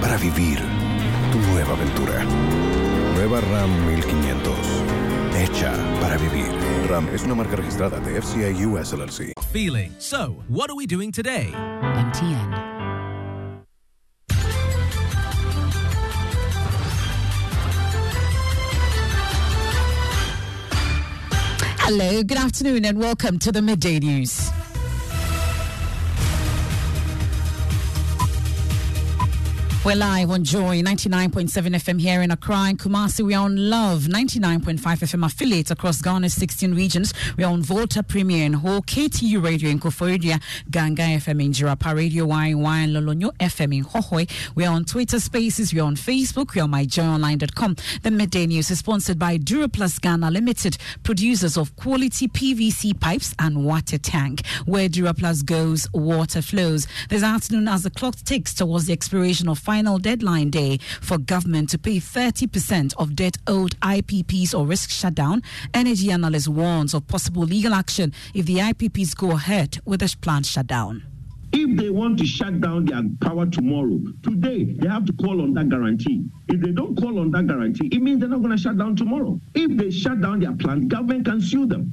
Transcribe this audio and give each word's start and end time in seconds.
para 0.00 0.16
vivir 0.16 0.58
tu 1.32 1.38
nueva 1.52 1.72
aventura. 1.74 2.24
Nueva 3.14 3.40
RAM 3.40 3.70
1500. 3.86 4.54
Hecha 5.36 5.72
para 6.00 6.16
vivir. 6.16 6.48
RAM 6.88 7.08
es 7.14 7.22
una 7.22 7.34
marca 7.34 7.56
registrada 7.56 7.98
de 8.00 8.20
FCA 8.20 8.50
US 8.66 8.92
LLC. 8.92 9.32
Feeling. 9.52 9.92
So, 9.98 10.36
what 10.48 10.70
are 10.70 10.76
we 10.76 10.86
doing 10.86 11.12
today? 11.12 11.52
MTN. 11.52 12.68
Hello, 21.80 22.22
good 22.22 22.36
afternoon, 22.36 22.84
and 22.84 22.98
welcome 22.98 23.38
to 23.38 23.50
the 23.50 23.62
Midday 23.62 23.98
News. 23.98 24.50
We're 29.84 29.94
live 29.94 30.30
on 30.30 30.44
Joy 30.44 30.82
99.7 30.82 31.48
FM 31.48 32.00
here 32.00 32.20
in 32.20 32.30
Accra 32.30 32.56
and 32.56 32.78
Kumasi. 32.78 33.24
We're 33.24 33.38
on 33.38 33.70
Love 33.70 34.02
99.5 34.02 34.78
FM 34.80 35.24
affiliates 35.24 35.70
across 35.70 36.02
Ghana's 36.02 36.34
16 36.34 36.74
regions. 36.74 37.14
We're 37.38 37.46
on 37.46 37.62
Volta 37.62 38.02
Premier 38.02 38.44
and 38.44 38.56
Ho, 38.56 38.82
KTU 38.82 39.42
Radio 39.42 39.70
in 39.70 39.78
Koforidua, 39.78 40.42
Ganga 40.70 41.02
FM 41.02 41.42
in 41.42 41.52
Jirapa 41.52 41.94
Radio, 41.94 42.26
Y 42.26 42.46
and 42.48 42.62
Lolonyo 42.94 43.30
FM 43.38 43.78
in 43.78 43.84
Hohoe. 43.84 44.28
We're 44.54 44.68
on 44.68 44.84
Twitter 44.84 45.20
Spaces. 45.20 45.72
We're 45.72 45.84
on 45.84 45.96
Facebook. 45.96 46.54
We're 46.54 46.64
on 46.64 46.72
myjoyonline.com. 46.72 47.76
The 48.02 48.10
Midday 48.10 48.46
News 48.46 48.70
is 48.70 48.80
sponsored 48.80 49.18
by 49.18 49.38
Duraplast 49.38 50.02
Ghana 50.02 50.30
Limited, 50.30 50.76
producers 51.02 51.56
of 51.56 51.74
quality 51.76 52.28
PVC 52.28 52.98
pipes 53.00 53.32
and 53.38 53.64
water 53.64 53.96
tank. 53.96 54.44
Where 54.66 54.88
Duraplast 54.90 55.46
goes, 55.46 55.88
water 55.94 56.42
flows. 56.42 56.86
This 57.08 57.22
afternoon, 57.22 57.68
as 57.68 57.84
the 57.84 57.90
clock 57.90 58.16
ticks 58.16 58.52
towards 58.52 58.86
the 58.86 58.92
expiration 58.92 59.48
of 59.48 59.67
final 59.68 59.98
deadline 59.98 60.48
day 60.48 60.78
for 61.02 61.18
government 61.18 61.68
to 61.68 61.76
pay 61.76 61.98
30% 61.98 62.94
of 62.96 63.14
debt 63.14 63.36
owed 63.46 63.78
IPPs 63.80 64.58
or 64.58 64.64
risk 64.64 64.88
shutdown, 64.88 65.42
energy 65.74 66.10
analyst 66.10 66.48
warns 66.48 66.94
of 66.94 67.06
possible 67.06 67.42
legal 67.42 67.74
action 67.74 68.10
if 68.32 68.46
the 68.46 68.56
IPPs 68.56 69.14
go 69.14 69.32
ahead 69.32 69.78
with 69.84 70.00
the 70.00 70.16
planned 70.22 70.46
shutdown. 70.46 71.02
If 71.52 71.78
they 71.78 71.90
want 71.90 72.18
to 72.20 72.24
shut 72.24 72.62
down 72.62 72.86
their 72.86 73.02
power 73.20 73.44
tomorrow, 73.44 74.00
today 74.22 74.64
they 74.64 74.88
have 74.88 75.04
to 75.04 75.12
call 75.12 75.42
on 75.42 75.52
that 75.52 75.68
guarantee. 75.68 76.24
If 76.48 76.62
they 76.62 76.72
don't 76.72 76.96
call 76.96 77.18
on 77.18 77.30
that 77.32 77.46
guarantee, 77.46 77.88
it 77.92 78.00
means 78.00 78.20
they're 78.20 78.30
not 78.30 78.40
going 78.40 78.56
to 78.56 78.62
shut 78.62 78.78
down 78.78 78.96
tomorrow. 78.96 79.38
If 79.54 79.76
they 79.76 79.90
shut 79.90 80.22
down 80.22 80.40
their 80.40 80.54
plant, 80.54 80.88
government 80.88 81.26
can 81.26 81.42
sue 81.42 81.66
them. 81.66 81.92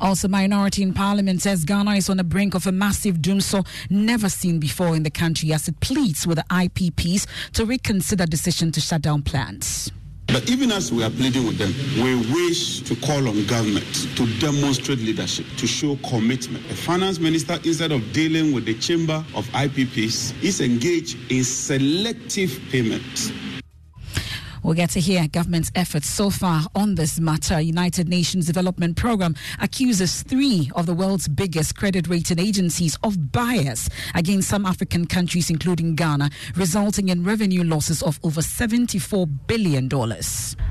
Also, 0.00 0.28
minority 0.28 0.82
in 0.82 0.92
parliament 0.94 1.42
says 1.42 1.64
Ghana 1.64 1.92
is 1.92 2.08
on 2.08 2.16
the 2.16 2.24
brink 2.24 2.54
of 2.54 2.66
a 2.66 2.72
massive 2.72 3.20
doomsday 3.20 3.62
never 3.90 4.28
seen 4.28 4.58
before 4.58 4.96
in 4.96 5.02
the 5.02 5.10
country 5.10 5.52
as 5.52 5.68
it 5.68 5.78
pleads 5.80 6.26
with 6.26 6.38
the 6.38 6.44
IPPs 6.44 7.26
to 7.52 7.64
reconsider 7.64 8.26
decision 8.26 8.72
to 8.72 8.80
shut 8.80 9.02
down 9.02 9.22
plants. 9.22 9.90
But 10.26 10.48
even 10.50 10.72
as 10.72 10.90
we 10.90 11.04
are 11.04 11.10
pleading 11.10 11.46
with 11.46 11.58
them, 11.58 11.72
we 12.02 12.16
wish 12.32 12.80
to 12.80 12.96
call 12.96 13.28
on 13.28 13.46
government 13.46 13.86
to 14.16 14.26
demonstrate 14.40 14.98
leadership, 14.98 15.46
to 15.58 15.66
show 15.66 15.96
commitment. 15.96 16.66
The 16.68 16.74
finance 16.74 17.20
minister, 17.20 17.58
instead 17.64 17.92
of 17.92 18.12
dealing 18.12 18.52
with 18.52 18.64
the 18.64 18.74
chamber 18.74 19.24
of 19.34 19.46
IPPs, 19.48 20.42
is 20.42 20.60
engaged 20.60 21.30
in 21.30 21.44
selective 21.44 22.58
payments. 22.70 23.30
We'll 24.64 24.72
get 24.72 24.90
to 24.90 25.00
hear 25.00 25.28
government's 25.28 25.70
efforts 25.74 26.08
so 26.08 26.30
far 26.30 26.62
on 26.74 26.94
this 26.94 27.20
matter. 27.20 27.60
United 27.60 28.08
Nations 28.08 28.46
Development 28.46 28.96
Program 28.96 29.34
accuses 29.60 30.22
three 30.22 30.70
of 30.74 30.86
the 30.86 30.94
world's 30.94 31.28
biggest 31.28 31.76
credit 31.76 32.08
rating 32.08 32.38
agencies 32.38 32.96
of 33.02 33.30
bias 33.30 33.90
against 34.14 34.48
some 34.48 34.64
African 34.64 35.06
countries, 35.06 35.50
including 35.50 35.96
Ghana, 35.96 36.30
resulting 36.56 37.10
in 37.10 37.24
revenue 37.24 37.62
losses 37.62 38.02
of 38.02 38.18
over 38.22 38.40
$74 38.40 39.28
billion. 39.46 39.90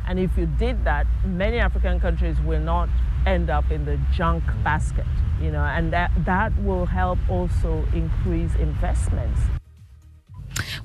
And 0.08 0.20
if 0.20 0.36
you 0.38 0.48
did 0.48 0.84
that, 0.86 1.06
many 1.24 1.60
African 1.60 2.00
countries 2.00 2.40
will 2.42 2.62
not 2.62 2.90
end 3.28 3.52
up 3.52 3.70
in 3.70 3.86
the 3.86 4.00
junk 4.12 4.44
basket, 4.64 5.06
you 5.40 5.52
know, 5.52 5.64
and 5.64 5.94
that, 5.94 6.12
that 6.26 6.52
will 6.64 6.88
help 6.88 7.20
also 7.30 7.86
increase 7.94 8.56
investments. 8.56 9.40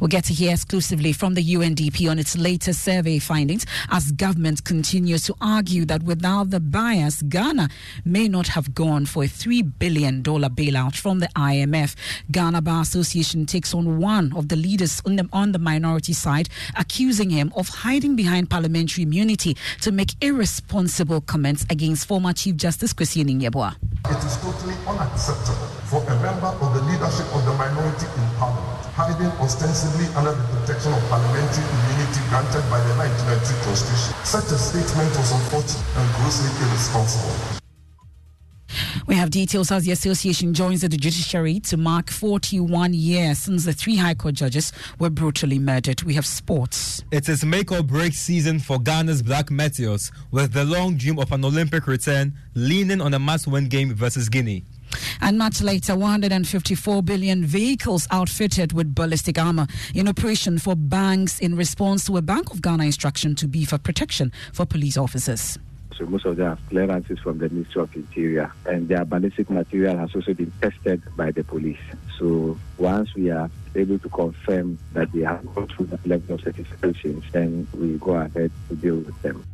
We'll 0.00 0.08
get 0.08 0.24
to 0.24 0.34
hear 0.34 0.52
exclusively 0.52 1.12
from 1.12 1.34
the 1.34 1.44
UNDP 1.44 2.10
on 2.10 2.18
its 2.18 2.36
latest 2.36 2.82
survey 2.82 3.18
findings 3.18 3.66
as 3.90 4.12
government 4.12 4.64
continues 4.64 5.22
to 5.24 5.34
argue 5.40 5.84
that 5.86 6.02
without 6.02 6.50
the 6.50 6.60
bias, 6.60 7.22
Ghana 7.22 7.68
may 8.04 8.28
not 8.28 8.48
have 8.48 8.74
gone 8.74 9.06
for 9.06 9.24
a 9.24 9.26
$3 9.26 9.72
billion 9.78 10.22
bailout 10.22 10.96
from 10.96 11.18
the 11.20 11.28
IMF. 11.28 11.94
Ghana 12.30 12.62
Bar 12.62 12.82
Association 12.82 13.46
takes 13.46 13.74
on 13.74 13.98
one 13.98 14.32
of 14.36 14.48
the 14.48 14.56
leaders 14.56 15.02
on 15.04 15.16
the, 15.16 15.28
on 15.32 15.52
the 15.52 15.58
minority 15.58 16.12
side, 16.12 16.48
accusing 16.76 17.30
him 17.30 17.52
of 17.56 17.68
hiding 17.68 18.16
behind 18.16 18.50
parliamentary 18.50 19.04
immunity 19.04 19.56
to 19.80 19.92
make 19.92 20.12
irresponsible 20.22 21.20
comments 21.20 21.66
against 21.70 22.06
former 22.06 22.32
Chief 22.32 22.56
Justice 22.56 22.92
Kwesi 22.92 23.24
Yeboah. 23.24 23.76
It 24.06 24.24
is 24.24 24.36
totally 24.38 24.74
unacceptable 24.86 25.66
for 25.88 26.02
a 26.04 26.22
member 26.22 26.46
of 26.46 26.74
the 26.74 26.82
leadership 26.82 27.26
of 27.34 27.44
the 27.44 27.52
minority 27.54 28.06
in 28.06 28.28
parliament 28.38 28.57
hiding 28.98 29.30
ostensibly 29.38 30.06
under 30.18 30.34
the 30.34 30.42
protection 30.58 30.92
of 30.92 30.98
parliamentary 31.06 31.62
immunity 31.62 32.20
granted 32.34 32.66
by 32.66 32.82
the 32.82 32.92
1993 32.98 33.62
Constitution. 33.62 34.10
Such 34.26 34.50
a 34.50 34.58
statement 34.58 35.14
was 35.14 35.30
unfortunate 35.30 35.86
and 35.94 36.06
grossly 36.18 36.50
irresponsible. 36.66 37.58
We 39.06 39.14
have 39.14 39.30
details 39.30 39.70
as 39.70 39.84
the 39.84 39.92
association 39.92 40.52
joins 40.52 40.80
the 40.82 40.88
judiciary 40.88 41.60
to 41.60 41.76
mark 41.76 42.10
41 42.10 42.92
years 42.92 43.38
since 43.38 43.64
the 43.64 43.72
three 43.72 43.96
High 43.96 44.14
Court 44.14 44.34
judges 44.34 44.72
were 44.98 45.10
brutally 45.10 45.58
murdered. 45.58 46.02
We 46.02 46.14
have 46.14 46.26
sports. 46.26 47.04
It 47.10 47.28
is 47.28 47.44
make 47.44 47.70
or 47.70 47.82
break 47.82 48.12
season 48.12 48.58
for 48.58 48.78
Ghana's 48.78 49.22
Black 49.22 49.50
Meteors, 49.50 50.10
with 50.30 50.52
the 50.52 50.64
long 50.64 50.96
dream 50.96 51.18
of 51.18 51.30
an 51.32 51.44
Olympic 51.44 51.86
return 51.86 52.34
leaning 52.54 53.00
on 53.00 53.14
a 53.14 53.18
must 53.18 53.46
win 53.46 53.68
game 53.68 53.94
versus 53.94 54.28
Guinea. 54.28 54.64
And 55.20 55.38
much 55.38 55.62
later, 55.62 55.96
154 55.96 57.02
bullion 57.02 57.44
vehicles 57.44 58.06
outfitted 58.10 58.72
with 58.72 58.94
ballistic 58.94 59.38
armor 59.38 59.66
in 59.94 60.08
operation 60.08 60.58
for 60.58 60.74
banks 60.76 61.38
in 61.38 61.56
response 61.56 62.04
to 62.06 62.16
a 62.16 62.22
Bank 62.22 62.50
of 62.50 62.62
Ghana 62.62 62.84
instruction 62.84 63.34
to 63.36 63.48
beef 63.48 63.72
up 63.72 63.82
protection 63.82 64.32
for 64.52 64.66
police 64.66 64.96
officers. 64.96 65.58
So 65.96 66.06
most 66.06 66.26
of 66.26 66.36
them 66.36 66.50
have 66.50 66.68
clearances 66.68 67.18
from 67.18 67.38
the 67.38 67.48
Ministry 67.48 67.82
of 67.82 67.94
Interior, 67.96 68.52
and 68.66 68.88
their 68.88 69.04
ballistic 69.04 69.50
material 69.50 69.96
has 69.98 70.14
also 70.14 70.32
been 70.32 70.52
tested 70.60 71.02
by 71.16 71.32
the 71.32 71.42
police. 71.42 71.80
So 72.18 72.56
once 72.78 73.12
we 73.16 73.30
are 73.30 73.50
able 73.74 73.98
to 73.98 74.08
confirm 74.08 74.78
that 74.92 75.10
they 75.12 75.22
have 75.22 75.44
gone 75.54 75.66
through 75.66 75.86
that 75.86 76.06
level 76.06 76.36
of 76.36 76.40
certifications, 76.42 77.28
then 77.32 77.66
we 77.74 77.98
go 77.98 78.14
ahead 78.14 78.52
to 78.68 78.76
deal 78.76 78.96
with 78.96 79.20
them. 79.22 79.44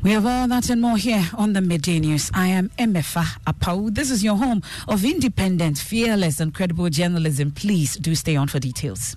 We 0.00 0.12
have 0.12 0.26
all 0.26 0.46
that 0.46 0.70
and 0.70 0.80
more 0.80 0.96
here 0.96 1.28
on 1.36 1.54
the 1.54 1.60
Midday 1.60 1.98
News. 1.98 2.30
I 2.32 2.46
am 2.46 2.68
Emefa 2.78 3.24
Apawu. 3.46 3.92
This 3.92 4.12
is 4.12 4.22
your 4.22 4.36
home 4.36 4.62
of 4.86 5.04
independent, 5.04 5.78
fearless, 5.78 6.38
and 6.38 6.54
credible 6.54 6.88
journalism. 6.88 7.50
Please 7.50 7.96
do 7.96 8.14
stay 8.14 8.36
on 8.36 8.46
for 8.46 8.60
details. 8.60 9.16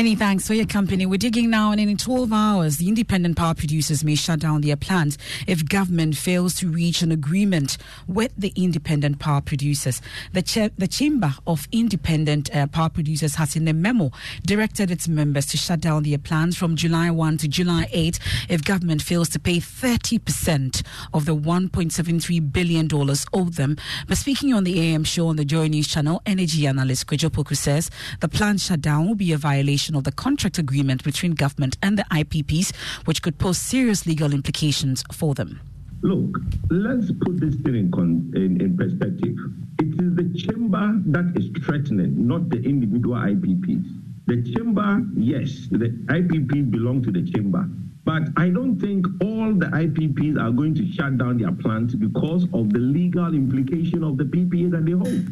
Many 0.00 0.14
thanks 0.14 0.46
for 0.46 0.54
your 0.54 0.64
company. 0.64 1.04
We're 1.04 1.18
digging 1.18 1.50
now, 1.50 1.72
and 1.72 1.78
in 1.78 1.94
12 1.94 2.32
hours, 2.32 2.78
the 2.78 2.88
independent 2.88 3.36
power 3.36 3.52
producers 3.52 4.02
may 4.02 4.14
shut 4.14 4.38
down 4.38 4.62
their 4.62 4.74
plants 4.74 5.18
if 5.46 5.68
government 5.68 6.16
fails 6.16 6.54
to 6.54 6.70
reach 6.70 7.02
an 7.02 7.12
agreement 7.12 7.76
with 8.06 8.32
the 8.34 8.50
independent 8.56 9.18
power 9.18 9.42
producers. 9.42 10.00
The, 10.32 10.72
the 10.78 10.88
Chamber 10.88 11.34
of 11.46 11.68
Independent 11.70 12.48
uh, 12.56 12.66
Power 12.68 12.88
Producers 12.88 13.34
has, 13.34 13.56
in 13.56 13.68
a 13.68 13.74
memo, 13.74 14.10
directed 14.46 14.90
its 14.90 15.06
members 15.06 15.44
to 15.48 15.58
shut 15.58 15.80
down 15.80 16.04
their 16.04 16.16
plants 16.16 16.56
from 16.56 16.76
July 16.76 17.10
1 17.10 17.36
to 17.36 17.48
July 17.48 17.86
8 17.92 18.18
if 18.48 18.64
government 18.64 19.02
fails 19.02 19.28
to 19.28 19.38
pay 19.38 19.58
30% 19.58 20.82
of 21.12 21.26
the 21.26 21.36
$1.73 21.36 22.50
billion 22.50 22.88
owed 23.34 23.52
them. 23.52 23.76
But 24.08 24.16
speaking 24.16 24.54
on 24.54 24.64
the 24.64 24.80
AM 24.80 25.04
show 25.04 25.26
on 25.28 25.36
the 25.36 25.44
Joy 25.44 25.66
News 25.68 25.88
channel, 25.88 26.22
energy 26.24 26.66
analyst 26.66 27.06
Kwadwo 27.06 27.28
Poku 27.28 27.54
says 27.54 27.90
the 28.20 28.28
plant 28.28 28.60
shutdown 28.60 29.06
will 29.06 29.14
be 29.14 29.32
a 29.32 29.36
violation 29.36 29.89
of 29.94 30.04
the 30.04 30.12
contract 30.12 30.58
agreement 30.58 31.04
between 31.04 31.32
government 31.32 31.76
and 31.82 31.98
the 31.98 32.04
IPPs, 32.10 32.74
which 33.04 33.22
could 33.22 33.38
pose 33.38 33.58
serious 33.58 34.06
legal 34.06 34.32
implications 34.32 35.04
for 35.12 35.34
them. 35.34 35.60
Look, 36.02 36.38
let's 36.70 37.12
put 37.12 37.40
this 37.40 37.56
thing 37.56 37.74
in, 37.74 37.90
con- 37.90 38.32
in, 38.34 38.60
in, 38.60 38.76
perspective. 38.76 39.36
It 39.78 40.00
is 40.00 40.16
the 40.16 40.32
chamber 40.34 40.98
that 41.06 41.32
is 41.36 41.50
threatening, 41.64 42.26
not 42.26 42.48
the 42.48 42.62
individual 42.62 43.16
IPPs. 43.16 43.84
The 44.26 44.42
chamber, 44.54 45.04
yes, 45.14 45.68
the 45.70 45.90
IPPs 46.06 46.70
belong 46.70 47.02
to 47.02 47.10
the 47.10 47.30
chamber. 47.30 47.68
But 48.04 48.22
I 48.36 48.48
don't 48.48 48.78
think 48.80 49.06
all 49.22 49.52
the 49.52 49.66
IPPs 49.66 50.40
are 50.40 50.50
going 50.50 50.74
to 50.76 50.90
shut 50.92 51.18
down 51.18 51.36
their 51.36 51.52
plants 51.52 51.94
because 51.94 52.44
of 52.54 52.72
the 52.72 52.78
legal 52.78 53.34
implication 53.34 54.02
of 54.02 54.16
the 54.16 54.24
PPA 54.24 54.70
that 54.70 54.86
they 54.86 54.92
hold 54.92 55.28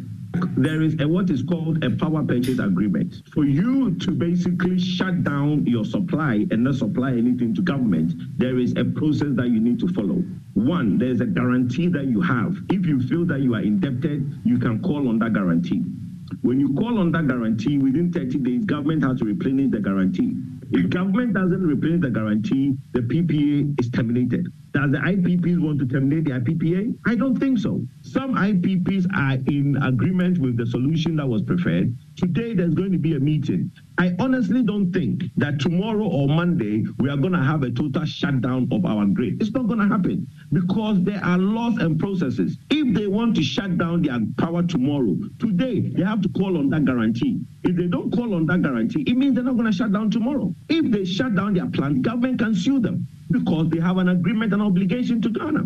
there 0.56 0.82
is 0.82 0.94
a, 1.00 1.08
what 1.08 1.30
is 1.30 1.42
called 1.42 1.82
a 1.84 1.90
power 1.90 2.22
purchase 2.22 2.58
agreement. 2.58 3.22
For 3.32 3.44
you 3.44 3.94
to 3.94 4.10
basically 4.10 4.78
shut 4.78 5.24
down 5.24 5.66
your 5.66 5.84
supply 5.84 6.46
and 6.50 6.64
not 6.64 6.74
supply 6.74 7.12
anything 7.12 7.54
to 7.54 7.62
government, 7.62 8.14
there 8.38 8.58
is 8.58 8.72
a 8.76 8.84
process 8.84 9.28
that 9.32 9.48
you 9.48 9.60
need 9.60 9.78
to 9.80 9.88
follow. 9.88 10.22
One, 10.54 10.98
there's 10.98 11.20
a 11.20 11.26
guarantee 11.26 11.88
that 11.88 12.06
you 12.06 12.20
have. 12.20 12.56
If 12.70 12.86
you 12.86 13.00
feel 13.00 13.24
that 13.26 13.40
you 13.40 13.54
are 13.54 13.62
indebted, 13.62 14.40
you 14.44 14.58
can 14.58 14.82
call 14.82 15.08
on 15.08 15.18
that 15.20 15.32
guarantee. 15.32 15.82
When 16.42 16.60
you 16.60 16.74
call 16.74 16.98
on 16.98 17.10
that 17.12 17.26
guarantee, 17.26 17.78
within 17.78 18.12
30 18.12 18.38
days, 18.38 18.64
government 18.64 19.02
has 19.04 19.18
to 19.20 19.24
replenish 19.24 19.70
the 19.70 19.80
guarantee. 19.80 20.36
If 20.70 20.90
government 20.90 21.32
doesn't 21.32 21.66
replace 21.66 22.00
the 22.00 22.10
guarantee, 22.10 22.76
the 22.92 23.00
PPA 23.00 23.80
is 23.80 23.90
terminated. 23.90 24.46
Does 24.72 24.90
the 24.92 24.98
IPPs 24.98 25.60
want 25.60 25.78
to 25.78 25.86
terminate 25.86 26.24
the 26.24 26.32
IPPA? 26.32 26.94
I 27.06 27.14
don't 27.14 27.38
think 27.38 27.58
so. 27.58 27.86
Some 28.02 28.34
IPPs 28.34 29.06
are 29.16 29.38
in 29.50 29.76
agreement 29.82 30.38
with 30.38 30.58
the 30.58 30.66
solution 30.66 31.16
that 31.16 31.26
was 31.26 31.42
preferred. 31.42 31.96
Today, 32.16 32.52
there's 32.54 32.74
going 32.74 32.92
to 32.92 32.98
be 32.98 33.16
a 33.16 33.20
meeting. 33.20 33.70
I 34.00 34.14
honestly 34.20 34.62
don't 34.62 34.92
think 34.92 35.24
that 35.38 35.58
tomorrow 35.58 36.06
or 36.06 36.28
Monday 36.28 36.84
we 37.00 37.10
are 37.10 37.16
going 37.16 37.32
to 37.32 37.42
have 37.42 37.64
a 37.64 37.70
total 37.72 38.04
shutdown 38.04 38.68
of 38.70 38.86
our 38.86 39.04
grid. 39.06 39.42
It's 39.42 39.50
not 39.50 39.66
going 39.66 39.80
to 39.80 39.88
happen 39.88 40.28
because 40.52 41.02
there 41.02 41.20
are 41.24 41.36
laws 41.36 41.78
and 41.78 41.98
processes. 41.98 42.58
If 42.70 42.94
they 42.94 43.08
want 43.08 43.34
to 43.36 43.42
shut 43.42 43.76
down 43.76 44.02
their 44.02 44.20
power 44.38 44.62
tomorrow, 44.62 45.16
today 45.40 45.80
they 45.80 46.04
have 46.04 46.22
to 46.22 46.28
call 46.28 46.58
on 46.58 46.70
that 46.70 46.84
guarantee. 46.84 47.40
If 47.64 47.74
they 47.74 47.88
don't 47.88 48.12
call 48.12 48.34
on 48.34 48.46
that 48.46 48.62
guarantee, 48.62 49.02
it 49.02 49.16
means 49.16 49.34
they're 49.34 49.42
not 49.42 49.56
going 49.56 49.66
to 49.66 49.76
shut 49.76 49.92
down 49.92 50.12
tomorrow. 50.12 50.54
If 50.68 50.92
they 50.92 51.04
shut 51.04 51.34
down 51.34 51.54
their 51.54 51.66
plant, 51.66 52.02
government 52.02 52.38
can 52.38 52.54
sue 52.54 52.78
them 52.78 53.04
because 53.32 53.68
they 53.70 53.80
have 53.80 53.96
an 53.96 54.10
agreement 54.10 54.52
and 54.52 54.62
obligation 54.62 55.20
to 55.22 55.28
Ghana. 55.28 55.64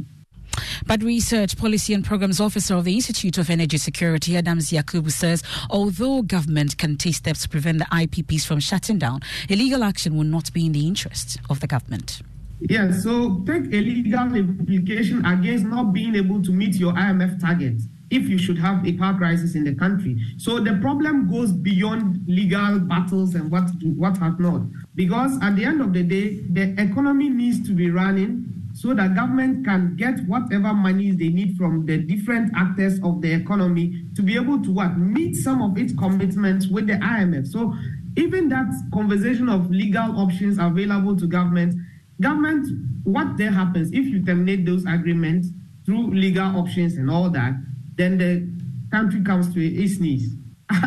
But 0.87 1.03
Research 1.03 1.57
Policy 1.57 1.95
and 1.95 2.05
Programs 2.05 2.41
Officer 2.41 2.75
of 2.75 2.85
the 2.85 2.95
Institute 2.95 3.39
of 3.39 3.51
Energy 3.51 3.79
Security, 3.79 4.37
Adams 4.37 4.71
Yakubu, 4.71 5.11
says 5.11 5.43
although 5.71 6.23
government 6.23 6.77
can 6.77 6.97
take 6.97 7.15
steps 7.15 7.43
to 7.43 7.49
prevent 7.49 7.79
the 7.79 7.85
IPPs 7.87 8.45
from 8.45 8.61
shutting 8.61 8.99
down, 8.99 9.21
illegal 9.49 9.85
action 9.85 10.17
will 10.17 10.25
not 10.25 10.53
be 10.53 10.67
in 10.67 10.73
the 10.73 10.87
interest 10.87 11.39
of 11.49 11.61
the 11.61 11.67
government. 11.67 12.23
Yeah, 12.61 12.93
so 12.93 13.43
take 13.47 13.65
a 13.73 13.81
legal 13.81 14.37
implication 14.37 15.25
against 15.25 15.65
not 15.65 15.93
being 15.93 16.15
able 16.15 16.43
to 16.43 16.53
meet 16.53 16.77
your 16.77 16.93
IMF 16.93 17.41
targets 17.41 17.87
if 18.11 18.29
you 18.29 18.39
should 18.39 18.59
have 18.59 18.87
a 18.87 18.93
power 18.93 19.17
crisis 19.17 19.55
in 19.55 19.65
the 19.65 19.75
country. 19.75 20.17
So 20.37 20.61
the 20.61 20.75
problem 20.81 21.31
goes 21.31 21.51
beyond 21.51 22.21
legal 22.29 22.79
battles 22.79 23.35
and 23.35 23.51
what 23.51 23.71
what 23.97 24.17
has 24.19 24.35
not. 24.39 24.62
Because 24.95 25.39
at 25.43 25.57
the 25.57 25.65
end 25.65 25.81
of 25.81 25.93
the 25.93 26.03
day, 26.03 26.41
the 26.51 26.75
economy 26.81 27.31
needs 27.31 27.67
to 27.67 27.73
be 27.73 27.91
running 27.91 28.62
so 28.83 28.93
that 28.95 29.15
government 29.15 29.65
can 29.65 29.95
get 29.95 30.19
whatever 30.27 30.75
monies 30.75 31.17
they 31.17 31.29
need 31.29 31.57
from 31.57 31.87
the 31.87 31.99
different 31.99 32.51
actors 32.57 32.99
of 33.05 33.23
the 33.23 33.33
economy 33.33 34.05
to 34.17 34.23
be 34.23 34.35
able 34.35 34.61
to 34.61 34.73
what 34.73 34.99
meet 34.99 35.37
some 35.37 35.62
of 35.62 35.79
its 35.79 35.93
commitments 35.93 36.67
with 36.67 36.89
the 36.89 36.95
IMF. 36.95 37.47
So 37.47 37.73
even 38.17 38.49
that 38.49 38.67
conversation 38.93 39.49
of 39.49 39.71
legal 39.71 40.19
options 40.19 40.59
available 40.59 41.17
to 41.17 41.29
government, 41.29 41.77
government, 42.21 42.67
what 43.05 43.37
then 43.37 43.53
happens 43.53 43.93
if 43.93 44.05
you 44.05 44.25
terminate 44.25 44.67
those 44.67 44.85
agreements 44.85 45.47
through 45.87 46.11
legal 46.11 46.59
options 46.59 46.97
and 46.97 47.09
all 47.09 47.31
that, 47.31 47.53
then 47.95 48.19
the 48.19 48.51
country 48.91 49.23
comes 49.23 49.55
to 49.55 49.65
its 49.65 50.01
knees. 50.01 50.35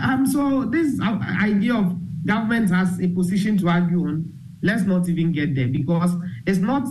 Um, 0.01 0.25
so 0.25 0.65
this 0.65 0.99
idea 0.99 1.75
of 1.75 1.95
government 2.25 2.71
has 2.71 2.99
a 2.99 3.07
position 3.07 3.57
to 3.59 3.69
argue 3.69 4.01
on, 4.01 4.33
let's 4.61 4.83
not 4.83 5.07
even 5.07 5.31
get 5.31 5.55
there 5.55 5.69
because 5.69 6.11
it's 6.45 6.59
not 6.59 6.85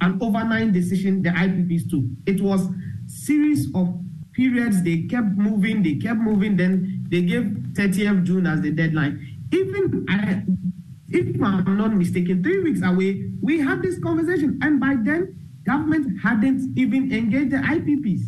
an 0.00 0.18
overnight 0.20 0.72
decision 0.72 1.22
the 1.22 1.30
IPPs 1.30 1.90
took. 1.90 2.04
It 2.26 2.40
was 2.40 2.68
series 3.06 3.66
of 3.74 3.94
periods 4.32 4.82
they 4.82 5.02
kept 5.02 5.36
moving, 5.36 5.82
they 5.82 5.96
kept 5.96 6.20
moving, 6.20 6.56
then 6.56 7.00
They 7.10 7.22
gave 7.22 7.42
30th 7.74 8.24
June 8.24 8.46
as 8.46 8.60
the 8.60 8.70
deadline. 8.70 9.18
Even 9.52 10.06
I, 10.08 10.44
if 11.08 11.42
I'm 11.42 11.76
not 11.76 11.92
mistaken, 11.94 12.42
three 12.42 12.60
weeks 12.60 12.82
away, 12.84 13.30
we 13.42 13.58
had 13.58 13.82
this 13.82 13.98
conversation, 13.98 14.58
and 14.62 14.78
by 14.78 14.94
then, 15.02 15.36
government 15.66 16.20
hadn't 16.22 16.78
even 16.78 17.12
engaged 17.12 17.50
the 17.50 17.56
IPPs. 17.56 18.22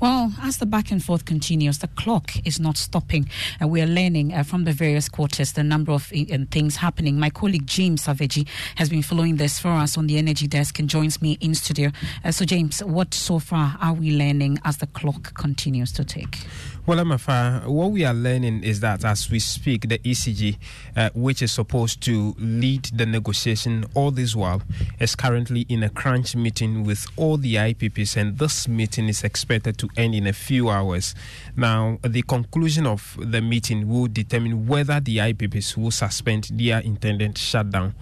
Well, 0.00 0.32
as 0.40 0.56
the 0.56 0.64
back 0.64 0.90
and 0.90 1.04
forth 1.04 1.26
continues, 1.26 1.78
the 1.78 1.88
clock 1.88 2.32
is 2.46 2.58
not 2.58 2.78
stopping. 2.78 3.28
Uh, 3.62 3.68
we 3.68 3.82
are 3.82 3.86
learning 3.86 4.32
uh, 4.32 4.44
from 4.44 4.64
the 4.64 4.72
various 4.72 5.10
quarters 5.10 5.52
the 5.52 5.62
number 5.62 5.92
of 5.92 6.04
things 6.50 6.76
happening. 6.76 7.20
My 7.20 7.28
colleague 7.28 7.66
James 7.66 8.06
Savaji 8.06 8.48
has 8.76 8.88
been 8.88 9.02
following 9.02 9.36
this 9.36 9.58
for 9.58 9.68
us 9.68 9.98
on 9.98 10.06
the 10.06 10.16
energy 10.16 10.46
desk 10.46 10.78
and 10.78 10.88
joins 10.88 11.20
me 11.20 11.36
in 11.42 11.54
studio. 11.54 11.90
Uh, 12.24 12.30
so, 12.30 12.46
James, 12.46 12.82
what 12.82 13.12
so 13.12 13.38
far 13.38 13.76
are 13.78 13.92
we 13.92 14.12
learning 14.12 14.58
as 14.64 14.78
the 14.78 14.86
clock 14.86 15.34
continues 15.34 15.92
to 15.92 16.02
tick? 16.02 16.38
Well, 16.86 16.98
Emefa, 16.98 17.66
what 17.66 17.90
we 17.90 18.04
are 18.06 18.14
learning 18.14 18.64
is 18.64 18.80
that 18.80 19.04
as 19.04 19.30
we 19.30 19.38
speak, 19.38 19.88
the 19.88 19.98
ECG, 19.98 20.56
uh, 20.96 21.10
which 21.14 21.42
is 21.42 21.52
supposed 21.52 22.00
to 22.02 22.34
lead 22.38 22.84
the 22.86 23.04
negotiation 23.04 23.84
all 23.94 24.10
this 24.10 24.34
while, 24.34 24.62
is 24.98 25.14
currently 25.14 25.66
in 25.68 25.82
a 25.82 25.90
crunch 25.90 26.34
meeting 26.34 26.82
with 26.84 27.06
all 27.16 27.36
the 27.36 27.56
IPPs, 27.56 28.16
and 28.16 28.38
this 28.38 28.66
meeting 28.66 29.10
is 29.10 29.22
expected 29.22 29.76
to 29.76 29.88
end 29.98 30.14
in 30.14 30.26
a 30.26 30.32
few 30.32 30.70
hours. 30.70 31.14
Now, 31.54 31.98
the 32.02 32.22
conclusion 32.22 32.86
of 32.86 33.16
the 33.20 33.42
meeting 33.42 33.86
will 33.86 34.08
determine 34.08 34.66
whether 34.66 35.00
the 35.00 35.18
IPPs 35.18 35.76
will 35.76 35.90
suspend 35.90 36.48
their 36.50 36.80
intended 36.80 37.36
shutdown 37.36 37.94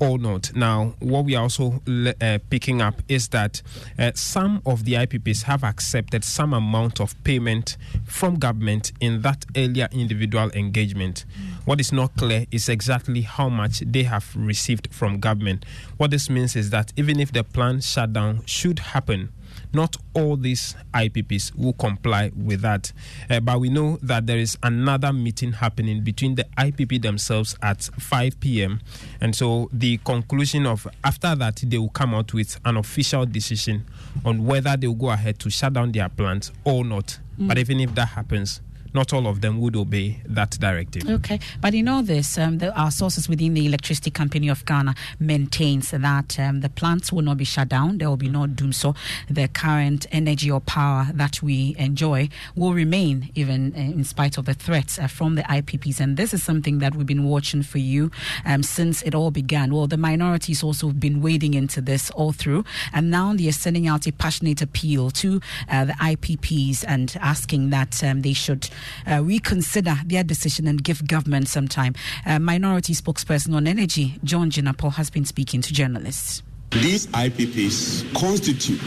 or 0.00 0.18
not. 0.18 0.54
Now, 0.54 0.94
what 0.98 1.26
we 1.26 1.36
are 1.36 1.42
also 1.42 1.82
uh, 1.86 2.38
picking 2.48 2.80
up 2.80 3.02
is 3.08 3.28
that 3.28 3.62
uh, 3.98 4.12
some 4.14 4.62
of 4.66 4.84
the 4.84 4.94
IPPs 4.94 5.44
have 5.44 5.62
accepted 5.62 6.24
some 6.24 6.54
amount 6.54 7.00
of 7.00 7.22
payment 7.22 7.76
from 8.04 8.36
government 8.36 8.92
in 9.00 9.22
that 9.22 9.44
earlier 9.56 9.88
individual 9.92 10.50
engagement. 10.52 11.26
What 11.66 11.80
is 11.80 11.92
not 11.92 12.16
clear 12.16 12.46
is 12.50 12.68
exactly 12.68 13.20
how 13.20 13.48
much 13.50 13.80
they 13.80 14.04
have 14.04 14.34
received 14.34 14.92
from 14.92 15.20
government. 15.20 15.64
What 15.98 16.10
this 16.10 16.30
means 16.30 16.56
is 16.56 16.70
that 16.70 16.92
even 16.96 17.20
if 17.20 17.32
the 17.32 17.44
planned 17.44 17.84
shutdown 17.84 18.42
should 18.46 18.78
happen, 18.78 19.32
not 19.72 19.96
all 20.14 20.36
these 20.36 20.74
IPPs 20.94 21.54
will 21.56 21.72
comply 21.74 22.30
with 22.36 22.60
that. 22.62 22.92
Uh, 23.28 23.40
but 23.40 23.60
we 23.60 23.68
know 23.68 23.98
that 24.02 24.26
there 24.26 24.38
is 24.38 24.58
another 24.62 25.12
meeting 25.12 25.52
happening 25.52 26.02
between 26.02 26.34
the 26.34 26.44
IPP 26.58 27.02
themselves 27.02 27.56
at 27.62 27.82
5 27.82 28.40
p.m. 28.40 28.80
And 29.20 29.34
so 29.34 29.68
the 29.72 29.98
conclusion 29.98 30.66
of 30.66 30.86
after 31.04 31.34
that, 31.36 31.56
they 31.56 31.78
will 31.78 31.88
come 31.90 32.14
out 32.14 32.34
with 32.34 32.58
an 32.64 32.76
official 32.76 33.26
decision 33.26 33.86
on 34.24 34.44
whether 34.44 34.76
they 34.76 34.86
will 34.86 34.94
go 34.94 35.10
ahead 35.10 35.38
to 35.40 35.50
shut 35.50 35.72
down 35.72 35.92
their 35.92 36.08
plants 36.08 36.50
or 36.64 36.84
not. 36.84 37.18
Mm. 37.38 37.48
But 37.48 37.58
even 37.58 37.80
if 37.80 37.94
that 37.94 38.06
happens, 38.08 38.60
not 38.92 39.12
all 39.12 39.26
of 39.26 39.40
them 39.40 39.60
would 39.60 39.76
obey 39.76 40.20
that 40.26 40.50
directive. 40.52 41.08
Okay, 41.08 41.38
but 41.60 41.74
in 41.74 41.88
all 41.88 42.02
this, 42.02 42.38
um, 42.38 42.60
sources 42.90 43.28
within 43.28 43.54
the 43.54 43.66
Electricity 43.66 44.10
Company 44.10 44.48
of 44.48 44.64
Ghana 44.64 44.94
maintains 45.18 45.90
that 45.90 46.38
um, 46.38 46.60
the 46.60 46.68
plants 46.68 47.12
will 47.12 47.22
not 47.22 47.36
be 47.36 47.44
shut 47.44 47.68
down. 47.68 47.98
There 47.98 48.08
will 48.08 48.16
be 48.16 48.28
no 48.28 48.46
dumsor. 48.46 48.96
The 49.28 49.48
current 49.48 50.06
energy 50.10 50.50
or 50.50 50.60
power 50.60 51.08
that 51.14 51.42
we 51.42 51.74
enjoy 51.78 52.28
will 52.54 52.74
remain 52.74 53.30
even 53.34 53.72
uh, 53.74 53.78
in 53.78 54.04
spite 54.04 54.38
of 54.38 54.44
the 54.46 54.54
threats 54.54 54.98
uh, 54.98 55.06
from 55.06 55.34
the 55.34 55.42
IPPs. 55.42 56.00
And 56.00 56.16
this 56.16 56.34
is 56.34 56.42
something 56.42 56.78
that 56.78 56.94
we've 56.94 57.06
been 57.06 57.24
watching 57.24 57.62
for 57.62 57.78
you 57.78 58.10
um, 58.44 58.62
since 58.62 59.02
it 59.02 59.14
all 59.14 59.30
began. 59.30 59.72
Well, 59.72 59.86
the 59.86 59.96
minorities 59.96 60.62
also 60.62 60.88
have 60.88 61.00
been 61.00 61.22
wading 61.22 61.54
into 61.54 61.80
this 61.80 62.10
all 62.10 62.32
through, 62.32 62.64
and 62.92 63.10
now 63.10 63.34
they 63.34 63.48
are 63.48 63.52
sending 63.52 63.86
out 63.86 64.06
a 64.06 64.12
passionate 64.12 64.62
appeal 64.62 65.10
to 65.10 65.40
uh, 65.68 65.84
the 65.84 65.92
IPPs 65.94 66.84
and 66.86 67.16
asking 67.20 67.70
that 67.70 68.02
um, 68.02 68.22
they 68.22 68.32
should 68.32 68.68
uh, 69.06 69.22
reconsider 69.22 69.96
their 70.04 70.24
decision 70.24 70.66
and 70.66 70.82
give 70.82 71.06
government 71.06 71.48
some 71.48 71.68
time. 71.68 71.94
Uh, 72.26 72.38
minority 72.38 72.94
spokesperson 72.94 73.54
on 73.54 73.66
energy, 73.66 74.18
John 74.24 74.50
Jinapor, 74.50 74.94
has 74.94 75.10
been 75.10 75.24
speaking 75.24 75.62
to 75.62 75.72
journalists. 75.72 76.42
These 76.70 77.08
IPPs 77.08 78.14
constitute 78.14 78.80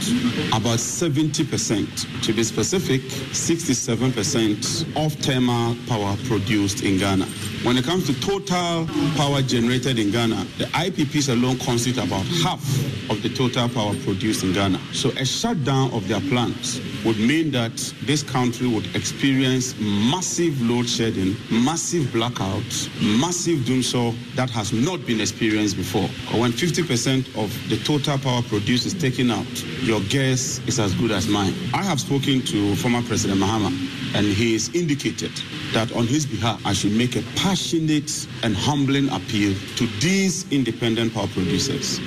about 0.54 0.80
70%, 0.80 2.24
to 2.24 2.34
be 2.34 2.44
specific, 2.44 3.02
67% 3.02 5.06
of 5.06 5.14
thermal 5.16 5.76
power 5.88 6.16
produced 6.26 6.84
in 6.84 6.98
Ghana. 6.98 7.26
When 7.64 7.78
it 7.78 7.84
comes 7.84 8.08
to 8.08 8.20
total 8.22 8.88
power 9.16 9.42
generated 9.42 10.00
in 10.00 10.12
Ghana, 10.12 10.48
the 10.58 10.66
IPPs 10.66 11.30
alone 11.30 11.60
constitute 11.60 12.04
about 12.04 12.26
half 12.42 12.64
of 13.10 13.22
the 13.22 13.30
total 13.30 13.68
power 13.68 13.94
produced 14.06 14.44
in 14.44 14.54
Ghana. 14.54 14.80
So 14.94 15.10
a 15.12 15.26
shutdown 15.26 15.92
of 15.92 16.08
their 16.08 16.22
plants 16.22 16.80
would 17.04 17.18
mean 17.18 17.52
that 17.52 17.76
this 18.04 18.24
country 18.24 18.68
would 18.68 18.96
experience 18.96 19.76
massive 19.80 20.62
load 20.62 20.88
shedding, 20.88 21.36
massive 21.52 22.06
blackouts, 22.08 22.88
massive 23.20 23.66
dumsor 23.66 24.14
that 24.36 24.50
has 24.50 24.72
not 24.72 25.06
been 25.06 25.20
experienced 25.20 25.76
before. 25.76 26.08
When 26.38 26.52
50% 26.52 27.28
of 27.36 27.52
the 27.74 27.84
total 27.84 28.20
power 28.20 28.44
produced 28.44 28.86
is 28.86 28.94
taken 28.94 29.32
out, 29.32 29.64
your 29.82 30.00
guess 30.02 30.60
is 30.68 30.80
as 30.80 30.94
good 30.94 31.10
as 31.10 31.28
mine. 31.28 31.56
I 31.74 31.82
have 31.82 32.00
spoken 32.00 32.44
to 32.44 32.76
former 32.76 33.02
President 33.02 33.40
Mahama, 33.40 33.70
and 34.14 34.28
he 34.28 34.54
has 34.54 34.70
indicated 34.76 35.32
that 35.74 35.92
on 35.94 36.06
his 36.06 36.28
behalf, 36.28 36.64
I 36.68 36.74
should 36.74 36.92
make 36.92 37.16
a 37.16 37.24
passionate 37.36 38.28
and 38.44 38.56
humbling 38.56 39.10
appeal 39.10 39.56
to 39.78 39.88
these 40.00 40.46
independent 40.52 41.16
power 41.16 41.26
producers 41.30 42.00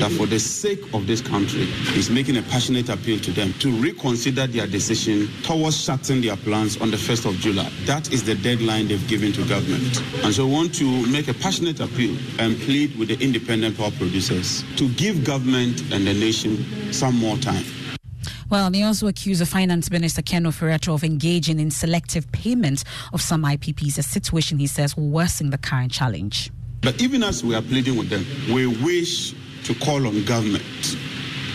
that 0.00 0.10
for 0.16 0.26
the 0.26 0.38
sake 0.38 0.82
of 0.94 1.06
this 1.06 1.20
country, 1.20 1.64
he's 1.64 2.10
making 2.10 2.36
a 2.36 2.42
passionate 2.42 2.88
appeal 2.88 3.18
to 3.20 3.32
them 3.32 3.52
to 3.54 3.70
reconsider 3.72 4.46
their 4.46 4.66
decision 4.66 5.28
towards 5.42 5.82
shutting 5.82 6.20
their 6.20 6.36
plants 6.36 6.80
on 6.80 6.90
the 6.90 6.96
1st 6.96 7.26
of 7.28 7.34
July. 7.36 7.70
That 7.84 8.12
is 8.12 8.24
the 8.24 8.34
deadline 8.34 8.88
they've 8.88 9.08
given 9.08 9.32
to 9.32 9.44
government. 9.46 10.02
And 10.24 10.32
so 10.34 10.48
I 10.48 10.50
want 10.50 10.74
to 10.76 11.06
make 11.08 11.28
a 11.28 11.34
passionate 11.34 11.80
appeal 11.80 12.16
and 12.38 12.58
plead 12.60 12.96
with 12.98 13.08
the 13.08 13.22
independent 13.22 13.76
power 13.76 13.90
producers 13.92 14.64
to 14.76 14.88
give 14.90 15.24
government 15.24 15.80
and 15.92 16.06
the 16.06 16.14
nation 16.14 16.92
some 16.92 17.16
more 17.16 17.36
time. 17.36 17.64
Well, 18.50 18.70
they 18.70 18.82
also 18.82 19.08
accuse 19.08 19.40
the 19.40 19.46
Finance 19.46 19.90
Minister 19.90 20.22
Ken 20.22 20.44
Ofori-Atta 20.44 20.90
of 20.90 21.04
engaging 21.04 21.60
in 21.60 21.70
selective 21.70 22.30
payment 22.32 22.82
of 23.12 23.20
some 23.20 23.42
IPPs, 23.42 23.98
a 23.98 24.02
situation 24.02 24.58
he 24.58 24.66
says 24.66 24.96
will 24.96 25.10
worsen 25.10 25.50
the 25.50 25.58
current 25.58 25.92
challenge. 25.92 26.50
But 26.80 27.02
even 27.02 27.22
as 27.22 27.44
we 27.44 27.54
are 27.54 27.60
pleading 27.60 27.98
with 27.98 28.08
them, 28.08 28.24
we 28.54 28.66
wish 28.66 29.34
to 29.64 29.74
call 29.76 30.06
on 30.06 30.24
government 30.24 30.96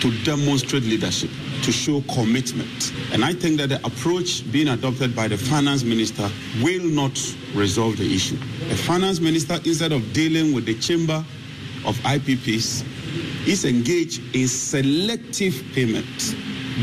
to 0.04 0.12
demonstrate 0.26 0.84
leadership, 0.84 1.30
to 1.62 1.72
show 1.72 2.02
commitment. 2.14 2.92
And 3.14 3.24
I 3.24 3.32
think 3.32 3.58
that 3.60 3.70
the 3.70 3.78
approach 3.86 4.44
being 4.52 4.68
adopted 4.68 5.16
by 5.16 5.30
the 5.30 5.38
finance 5.38 5.86
minister 5.86 6.30
will 6.62 6.84
not 6.84 7.18
resolve 7.56 7.96
the 7.96 8.14
issue. 8.14 8.36
The 8.68 8.76
finance 8.76 9.22
minister, 9.22 9.54
instead 9.64 9.94
of 9.94 10.12
dealing 10.12 10.54
with 10.54 10.66
the 10.66 10.78
chamber 10.78 11.24
of 11.86 11.96
IPPs, 12.00 12.84
is 13.48 13.64
engaged 13.64 14.36
in 14.36 14.50
selective 14.50 15.64
payments, 15.74 16.36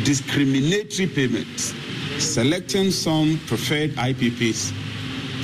discriminatory 0.03 1.07
payments, 1.09 1.75
selecting 2.19 2.91
some 2.91 3.39
preferred 3.49 3.91
IPPs, 3.97 4.73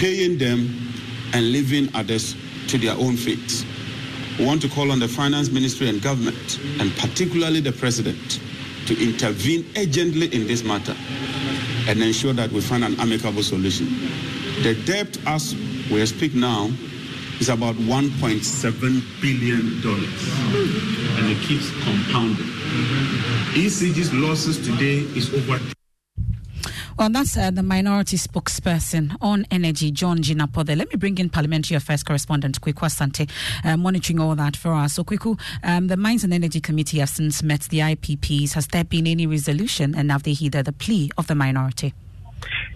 paying 0.01 0.39
them, 0.39 0.95
and 1.35 1.53
leaving 1.53 1.95
others 1.95 2.35
to 2.69 2.79
their 2.79 2.97
own 2.97 3.19
fate. 3.19 3.66
We 4.39 4.45
want 4.45 4.61
to 4.63 4.69
call 4.69 4.93
on 4.93 4.99
the 4.99 5.09
finance 5.09 5.51
ministry 5.51 5.89
and 5.89 6.03
government, 6.03 6.59
and 6.79 6.95
particularly 6.97 7.61
the 7.61 7.73
president, 7.73 8.41
to 8.87 9.03
intervene 9.03 9.65
urgently 9.77 10.27
in 10.35 10.47
this 10.47 10.63
matter 10.63 10.95
and 11.89 12.03
ensure 12.03 12.35
that 12.35 12.51
we 12.53 12.61
find 12.61 12.85
an 12.85 13.01
amicable 13.01 13.43
solution. 13.43 13.87
The 14.63 14.75
debt, 14.85 15.17
as 15.27 15.55
we 15.91 16.05
speak 16.05 16.35
now, 16.35 16.71
is 17.41 17.49
about 17.49 17.77
1.7 17.77 19.23
billion 19.23 19.81
dollars, 19.81 20.23
and 21.19 21.31
it 21.31 21.39
keeps 21.43 21.71
compounding. 21.85 22.47
ECG's 23.55 24.13
losses 24.13 24.59
today 24.59 24.99
is 25.17 25.33
over 25.33 25.76
well, 26.99 27.11
that's 27.11 27.37
uh, 27.37 27.51
the 27.51 27.63
minority 27.63 28.17
spokesperson 28.17 29.17
on 29.21 29.47
energy, 29.51 29.91
John 29.91 30.19
Jinapor. 30.19 30.67
Let 30.77 30.89
me 30.89 30.97
bring 30.97 31.19
in 31.19 31.29
Parliamentary 31.29 31.77
Affairs 31.77 32.03
correspondent 32.03 32.61
Kweku 32.61 32.87
Asante, 32.87 33.31
uh, 33.65 33.77
monitoring 33.77 34.19
all 34.19 34.35
that 34.35 34.57
for 34.57 34.73
us. 34.73 34.95
So, 34.95 35.05
Kweku, 35.05 35.39
um, 35.63 35.89
the 35.89 35.97
Mines 35.97 36.25
and 36.25 36.33
Energy 36.33 36.61
Committee 36.61 37.01
have 37.01 37.11
since 37.11 37.43
met 37.43 37.63
the 37.63 37.81
IPPs. 37.81 38.55
Has 38.55 38.69
there 38.69 38.85
been 38.85 39.07
any 39.07 39.27
resolution, 39.27 39.95
and 39.95 40.11
have 40.11 40.23
they 40.23 40.33
heeded 40.33 40.65
the 40.65 40.73
plea 40.73 41.11
of 41.19 41.27
the 41.27 41.35
minority? 41.35 41.93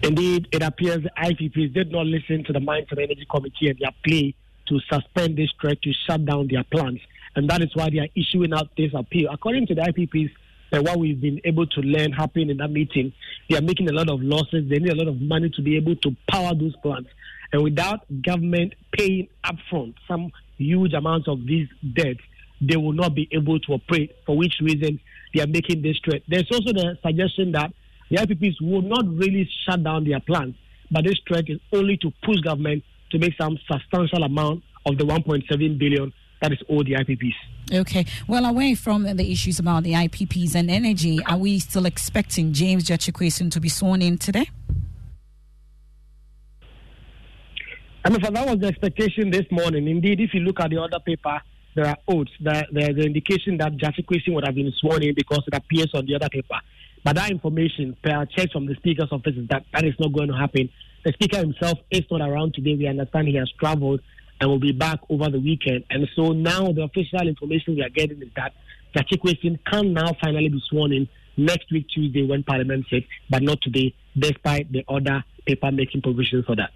Indeed, 0.03 0.47
it 0.51 0.61
appears 0.61 1.03
the 1.03 1.11
IPPs 1.17 1.73
did 1.73 1.91
not 1.91 2.05
listen 2.05 2.43
to 2.45 2.53
the 2.53 2.59
Mines 2.59 2.87
and 2.91 2.99
Energy 2.99 3.25
Committee 3.29 3.69
and 3.69 3.79
their 3.79 3.91
plea 4.03 4.35
to 4.67 4.79
suspend 4.91 5.37
this 5.37 5.49
threat 5.59 5.81
to 5.81 5.93
shut 6.07 6.25
down 6.25 6.47
their 6.47 6.63
plants. 6.63 7.01
And 7.35 7.49
that 7.49 7.61
is 7.61 7.69
why 7.75 7.89
they 7.89 7.99
are 7.99 8.07
issuing 8.15 8.53
out 8.53 8.69
this 8.77 8.91
appeal. 8.93 9.29
According 9.31 9.67
to 9.67 9.75
the 9.75 9.81
IPPs, 9.81 10.31
and 10.71 10.85
what 10.85 10.99
we've 10.99 11.19
been 11.19 11.41
able 11.43 11.67
to 11.67 11.81
learn 11.81 12.11
happening 12.11 12.49
in 12.49 12.57
that 12.57 12.69
meeting, 12.69 13.13
they 13.49 13.57
are 13.57 13.61
making 13.61 13.89
a 13.89 13.93
lot 13.93 14.09
of 14.09 14.21
losses. 14.21 14.69
They 14.69 14.79
need 14.79 14.91
a 14.91 14.95
lot 14.95 15.07
of 15.07 15.21
money 15.21 15.49
to 15.55 15.61
be 15.61 15.75
able 15.75 15.95
to 15.97 16.15
power 16.29 16.53
those 16.55 16.75
plants. 16.77 17.09
And 17.51 17.63
without 17.63 18.05
government 18.21 18.73
paying 18.97 19.27
upfront 19.45 19.95
some 20.07 20.31
huge 20.57 20.93
amounts 20.93 21.27
of 21.27 21.45
these 21.45 21.67
debts, 21.93 22.21
they 22.61 22.77
will 22.77 22.93
not 22.93 23.15
be 23.15 23.27
able 23.31 23.59
to 23.59 23.73
operate, 23.73 24.15
for 24.25 24.37
which 24.37 24.53
reason 24.61 24.99
they 25.33 25.41
are 25.41 25.47
making 25.47 25.81
this 25.81 25.97
threat. 26.05 26.21
There's 26.27 26.49
also 26.51 26.71
the 26.71 26.97
suggestion 27.03 27.51
that 27.53 27.73
the 28.09 28.17
IPPs 28.17 28.61
will 28.61 28.81
not 28.81 29.05
really 29.07 29.49
shut 29.65 29.83
down 29.83 30.05
their 30.05 30.19
plants, 30.19 30.57
but 30.89 31.03
this 31.03 31.19
threat 31.27 31.45
is 31.47 31.59
only 31.73 31.97
to 31.97 32.11
push 32.23 32.37
government 32.37 32.83
to 33.11 33.19
make 33.19 33.33
some 33.39 33.57
substantial 33.69 34.23
amount 34.23 34.63
of 34.85 34.97
the 34.97 35.03
1.7 35.03 35.77
billion 35.77 36.13
that 36.41 36.51
is 36.51 36.59
all 36.67 36.83
the 36.83 36.93
IPPs. 36.93 37.35
Okay. 37.71 38.05
Well, 38.27 38.45
away 38.45 38.75
from 38.75 39.03
the 39.03 39.31
issues 39.31 39.59
about 39.59 39.83
the 39.83 39.93
IPPs 39.93 40.55
and 40.55 40.69
energy, 40.69 41.23
are 41.25 41.37
we 41.37 41.59
still 41.59 41.85
expecting 41.85 42.51
James 42.51 42.89
Quayson 42.89 43.51
to 43.51 43.59
be 43.59 43.69
sworn 43.69 44.01
in 44.01 44.17
today? 44.17 44.49
I 48.03 48.09
mean, 48.09 48.19
that 48.21 48.33
was 48.33 48.59
the 48.59 48.67
expectation 48.67 49.29
this 49.29 49.45
morning. 49.51 49.87
Indeed, 49.87 50.19
if 50.19 50.33
you 50.33 50.39
look 50.41 50.59
at 50.59 50.71
the 50.71 50.77
order 50.77 50.99
paper, 50.99 51.39
there 51.75 51.85
are 51.85 51.97
oaths. 52.07 52.31
There, 52.41 52.65
there's 52.71 52.97
an 52.97 53.03
indication 53.03 53.57
that 53.57 53.73
Quayson 53.73 54.33
would 54.33 54.45
have 54.45 54.55
been 54.55 54.73
sworn 54.79 55.03
in 55.03 55.13
because 55.15 55.43
it 55.47 55.55
appears 55.55 55.91
on 55.93 56.05
the 56.05 56.13
order 56.13 56.29
paper. 56.29 56.55
But 57.03 57.15
that 57.15 57.31
information, 57.31 57.95
per 58.03 58.25
check 58.25 58.51
from 58.51 58.65
the 58.65 58.75
Speaker's 58.75 59.09
office, 59.11 59.35
is 59.35 59.47
that 59.49 59.63
that 59.73 59.85
is 59.85 59.93
not 59.99 60.13
going 60.13 60.29
to 60.29 60.35
happen. 60.35 60.69
The 61.05 61.13
Speaker 61.13 61.37
himself 61.37 61.79
is 61.89 62.01
not 62.11 62.21
around 62.21 62.53
today. 62.53 62.75
We 62.75 62.87
understand 62.87 63.27
he 63.27 63.35
has 63.35 63.51
traveled 63.59 64.01
and 64.41 64.49
will 64.49 64.59
be 64.59 64.73
back 64.73 64.99
over 65.09 65.29
the 65.29 65.39
weekend. 65.39 65.85
And 65.89 66.09
so 66.15 66.33
now 66.33 66.71
the 66.73 66.81
official 66.81 67.27
information 67.27 67.75
we 67.75 67.83
are 67.83 67.89
getting 67.89 68.21
is 68.21 68.29
that 68.35 68.53
Quayson 68.95 69.59
can 69.65 69.93
now 69.93 70.13
finally 70.21 70.49
be 70.49 70.61
sworn 70.67 70.91
in 70.91 71.07
next 71.37 71.71
week, 71.71 71.87
Tuesday, 71.87 72.27
when 72.27 72.43
Parliament 72.43 72.85
sits, 72.89 73.05
but 73.29 73.41
not 73.41 73.61
today, 73.61 73.93
despite 74.17 74.69
the 74.71 74.83
order 74.87 75.23
paper 75.45 75.71
making 75.71 76.01
provisions 76.01 76.45
for 76.45 76.55
that. 76.57 76.71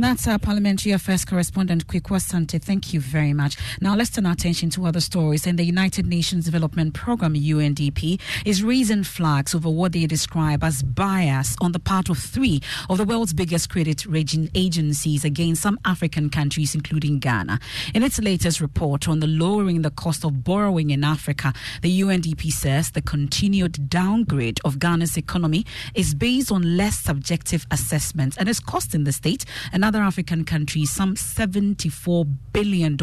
That's 0.00 0.28
our 0.28 0.38
Parliamentary 0.38 0.92
Affairs 0.92 1.24
correspondent, 1.24 1.88
Kweku 1.88 2.16
Asante. 2.16 2.62
Thank 2.62 2.94
you 2.94 3.00
very 3.00 3.32
much. 3.32 3.56
Now, 3.80 3.96
let's 3.96 4.10
turn 4.10 4.26
our 4.26 4.32
attention 4.32 4.70
to 4.70 4.86
other 4.86 5.00
stories. 5.00 5.44
And 5.44 5.58
the 5.58 5.64
United 5.64 6.06
Nations 6.06 6.44
Development 6.44 6.94
Programme, 6.94 7.34
UNDP, 7.34 8.20
is 8.44 8.62
raising 8.62 9.02
flags 9.02 9.56
over 9.56 9.68
what 9.68 9.90
they 9.92 10.06
describe 10.06 10.62
as 10.62 10.84
bias 10.84 11.56
on 11.60 11.72
the 11.72 11.80
part 11.80 12.08
of 12.08 12.18
three 12.18 12.60
of 12.88 12.98
the 12.98 13.04
world's 13.04 13.32
biggest 13.32 13.70
credit 13.70 14.06
rating 14.06 14.50
agencies 14.54 15.24
against 15.24 15.62
some 15.62 15.80
African 15.84 16.30
countries, 16.30 16.76
including 16.76 17.18
Ghana. 17.18 17.58
In 17.92 18.04
its 18.04 18.20
latest 18.20 18.60
report 18.60 19.08
on 19.08 19.18
the 19.18 19.26
lowering 19.26 19.82
the 19.82 19.90
cost 19.90 20.24
of 20.24 20.44
borrowing 20.44 20.90
in 20.90 21.02
Africa, 21.02 21.52
the 21.82 22.00
UNDP 22.02 22.52
says 22.52 22.92
the 22.92 23.02
continued 23.02 23.90
downgrade 23.90 24.60
of 24.64 24.78
Ghana's 24.78 25.16
economy 25.16 25.66
is 25.96 26.14
based 26.14 26.52
on 26.52 26.76
less 26.76 27.00
subjective 27.00 27.66
assessments 27.72 28.36
and 28.36 28.48
is 28.48 28.60
costing 28.60 29.02
the 29.02 29.12
state 29.12 29.44
and 29.72 29.84
other 29.84 30.00
African 30.00 30.44
countries 30.44 30.90
some 30.90 31.14
$74 31.14 32.36
billion. 32.52 32.96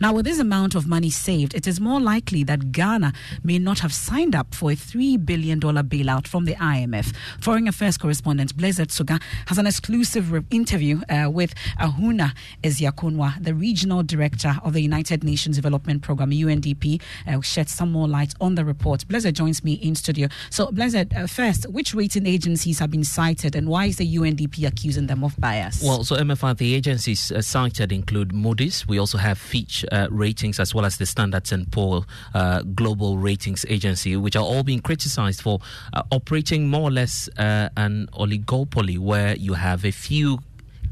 Now, 0.00 0.12
with 0.12 0.24
this 0.24 0.38
amount 0.38 0.74
of 0.74 0.86
money 0.86 1.10
saved, 1.10 1.54
it 1.54 1.66
is 1.66 1.80
more 1.80 2.00
likely 2.00 2.44
that 2.44 2.72
Ghana 2.72 3.12
may 3.42 3.58
not 3.58 3.80
have 3.80 3.92
signed 3.92 4.34
up 4.34 4.54
for 4.54 4.70
a 4.70 4.76
$3 4.76 5.24
billion 5.24 5.60
bailout 5.60 6.26
from 6.26 6.44
the 6.44 6.54
IMF. 6.54 7.14
Foreign 7.40 7.68
Affairs 7.68 7.98
correspondent 7.98 8.56
Blaise 8.56 8.78
Sogah 8.78 9.20
has 9.46 9.58
an 9.58 9.66
exclusive 9.66 10.32
re- 10.32 10.44
interview 10.50 11.00
uh, 11.08 11.30
with 11.30 11.54
Ahunna 11.80 12.32
Eziakonwa, 12.62 13.42
the 13.42 13.54
regional 13.54 14.02
director 14.02 14.56
of 14.62 14.72
the 14.72 14.80
United 14.80 15.24
Nations 15.24 15.56
Development 15.56 16.02
Programme, 16.02 16.30
UNDP, 16.30 17.00
uh, 17.26 17.40
shed 17.40 17.68
some 17.68 17.92
more 17.92 18.08
light 18.08 18.34
on 18.40 18.54
the 18.54 18.64
report. 18.64 19.06
Blaise 19.08 19.30
joins 19.32 19.64
me 19.64 19.74
in 19.74 19.94
studio. 19.94 20.28
So, 20.50 20.70
Blaise, 20.70 20.94
uh, 20.94 21.26
first, 21.28 21.68
which 21.70 21.94
rating 21.94 22.26
agencies 22.26 22.78
have 22.78 22.90
been 22.90 23.04
cited 23.04 23.54
and 23.56 23.68
why 23.68 23.86
is 23.86 23.96
the 23.96 24.16
UNDP 24.16 24.66
accusing 24.66 25.06
them 25.06 25.24
of 25.24 25.36
bias? 25.38 25.65
Well, 25.82 26.04
so 26.04 26.16
Emefa, 26.16 26.56
the 26.56 26.74
agencies 26.74 27.32
uh, 27.32 27.40
cited 27.42 27.92
include 27.92 28.32
Moody's. 28.32 28.86
We 28.86 28.98
also 28.98 29.18
have 29.18 29.38
Fitch 29.38 29.84
uh, 29.90 30.08
ratings 30.10 30.60
as 30.60 30.74
well 30.74 30.84
as 30.84 30.96
the 30.98 31.06
Standards 31.06 31.52
and 31.52 31.70
Poor 31.70 32.04
uh, 32.34 32.62
Global 32.62 33.18
Ratings 33.18 33.64
Agency, 33.68 34.16
which 34.16 34.36
are 34.36 34.44
all 34.44 34.62
being 34.62 34.80
criticized 34.80 35.42
for 35.42 35.60
uh, 35.92 36.02
operating 36.10 36.68
more 36.68 36.82
or 36.82 36.90
less 36.90 37.28
uh, 37.38 37.68
an 37.76 38.08
oligopoly 38.12 38.98
where 38.98 39.36
you 39.36 39.54
have 39.54 39.84
a 39.84 39.92
few 39.92 40.38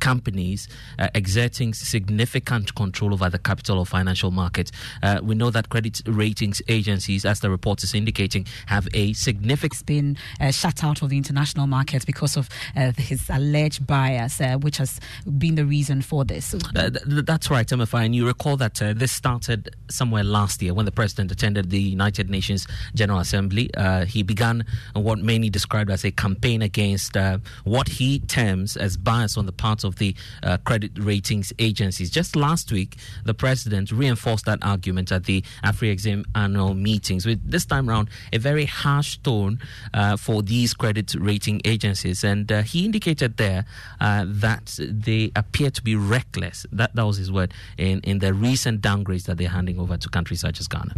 companies 0.05 0.69
uh, 0.99 1.09
exerting 1.15 1.73
significant 1.73 2.75
control 2.75 3.15
over 3.15 3.31
the 3.31 3.39
capital 3.39 3.79
or 3.79 3.87
financial 3.87 4.31
market. 4.31 4.71
Uh, 5.03 5.19
we 5.23 5.35
know 5.35 5.51
that 5.51 5.71
credit 5.71 6.03
ratings 6.07 6.61
agencies, 6.69 7.25
as 7.25 7.41
the 7.41 7.49
report 7.49 7.83
is 7.83 7.95
indicating, 7.95 8.47
have 8.67 8.87
a 8.93 9.15
significant. 9.15 9.87
been 9.87 10.17
uh, 10.41 10.51
shut 10.51 10.85
out 10.85 11.01
of 11.03 11.09
the 11.09 11.17
international 11.17 11.67
market 11.67 12.05
because 12.05 12.37
of 12.37 12.51
uh, 12.77 12.93
his 12.99 13.31
alleged 13.31 13.87
bias, 13.87 14.41
uh, 14.41 14.57
which 14.59 14.77
has 14.77 15.01
been 15.39 15.55
the 15.55 15.65
reason 15.65 16.03
for 16.03 16.23
this. 16.25 16.55
Uh, 16.55 16.91
th- 16.91 17.25
that's 17.25 17.51
right, 17.51 17.67
Emefa. 17.67 18.05
And 18.05 18.15
you 18.15 18.27
recall 18.27 18.57
that 18.59 18.75
this 18.75 19.13
started 19.13 19.75
somewhere 19.89 20.25
last 20.25 20.61
year 20.61 20.75
when 20.75 20.85
the 20.85 20.93
president 20.93 21.33
attended 21.33 21.71
the 21.71 21.81
United 21.81 22.29
Nations 22.29 22.67
General 22.95 23.21
Assembly. 23.21 23.71
He 24.07 24.23
began 24.23 24.67
what 24.93 25.19
many 25.19 25.49
described 25.49 25.91
as 25.91 26.05
a 26.05 26.11
campaign 26.11 26.61
against 26.61 27.17
what 27.65 27.89
he 27.89 28.19
terms 28.21 28.77
as 28.77 28.97
bias 28.99 29.39
on 29.39 29.47
the 29.47 29.53
part 29.53 29.85
of 29.85 29.94
the 29.97 30.15
uh, 30.43 30.59
credit 30.59 30.93
ratings 30.99 31.53
agencies. 31.59 32.11
Just 32.11 32.37
last 32.37 32.71
week, 32.73 32.97
the 33.25 33.35
president 33.35 33.91
reinforced 33.91 34.45
that 34.47 34.59
argument 34.63 35.13
at 35.13 35.25
the 35.25 35.43
Afrexim 35.63 36.25
annual 36.35 36.75
meetings, 36.75 37.27
with 37.27 37.41
this 37.49 37.65
time 37.65 37.89
around 37.89 38.09
a 38.33 38.39
very 38.39 38.65
harsh 38.65 39.19
tone 39.19 39.59
uh, 39.93 40.17
for 40.17 40.43
these 40.43 40.75
credit 40.75 41.15
rating 41.15 41.61
agencies. 41.65 42.25
And 42.25 42.51
uh, 42.51 42.63
he 42.63 42.85
indicated 42.85 43.37
there 43.37 43.65
uh, 44.01 44.25
that 44.27 44.79
they 44.81 45.33
appear 45.37 45.71
to 45.71 45.83
be 45.83 45.97
reckless. 45.97 46.67
That, 46.73 46.95
that 46.95 47.05
was 47.05 47.17
his 47.17 47.31
word 47.31 47.53
in, 47.79 48.01
in 48.01 48.19
the 48.19 48.35
recent 48.35 48.81
downgrades 48.81 49.25
that 49.25 49.39
they're 49.39 49.49
handing 49.49 49.79
over 49.79 49.97
to 49.97 50.09
countries 50.09 50.41
such 50.41 50.61
as 50.61 50.69
Ghana. 50.69 50.95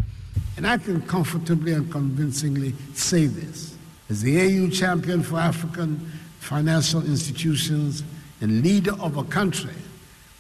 And 0.57 0.67
I 0.67 0.79
can 0.79 1.03
comfortably 1.03 1.73
and 1.73 1.91
convincingly 1.91 2.75
say 2.95 3.27
this. 3.27 3.77
As 4.09 4.23
the 4.23 4.41
AU 4.41 4.71
champion 4.71 5.23
for 5.23 5.39
African 5.39 6.11
financial 6.39 7.05
institutions 7.05 8.05
and 8.41 8.63
leader 8.63 8.93
of 9.01 9.17
a 9.17 9.25
country 9.25 9.75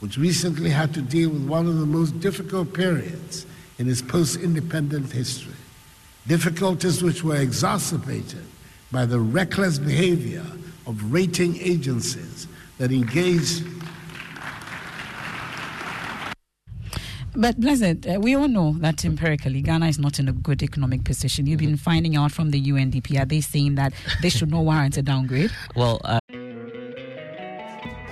which 0.00 0.18
recently 0.18 0.70
had 0.70 0.92
to 0.94 1.00
deal 1.00 1.30
with 1.30 1.46
one 1.46 1.66
of 1.66 1.78
the 1.78 1.86
most 1.86 2.20
difficult 2.20 2.72
periods 2.74 3.46
in 3.78 3.88
its 3.88 4.02
post 4.02 4.38
independent 4.40 5.10
history, 5.12 5.54
difficulties 6.26 7.02
which 7.02 7.24
were 7.24 7.36
exacerbated 7.36 8.44
by 8.92 9.06
the 9.06 9.18
reckless 9.18 9.78
behavior 9.78 10.44
of 10.86 11.12
rating 11.12 11.56
agencies 11.60 12.46
that 12.78 12.92
engaged 12.92 13.64
But 17.38 17.60
Blessed, 17.60 18.06
uh, 18.06 18.18
we 18.18 18.34
all 18.34 18.48
know 18.48 18.72
that 18.78 19.04
empirically 19.04 19.60
Ghana 19.60 19.88
is 19.88 19.98
not 19.98 20.18
in 20.18 20.26
a 20.26 20.32
good 20.32 20.62
economic 20.62 21.04
position. 21.04 21.46
You've 21.46 21.60
been 21.60 21.76
finding 21.76 22.16
out 22.16 22.32
from 22.32 22.50
the 22.50 22.62
UNDP. 22.62 23.20
Are 23.20 23.26
they 23.26 23.42
saying 23.42 23.74
that 23.74 23.92
they 24.22 24.30
should 24.30 24.50
not 24.50 24.64
warrant 24.64 24.96
a 24.96 25.02
downgrade? 25.02 25.50
Well, 25.74 26.00
uh, 26.02 26.18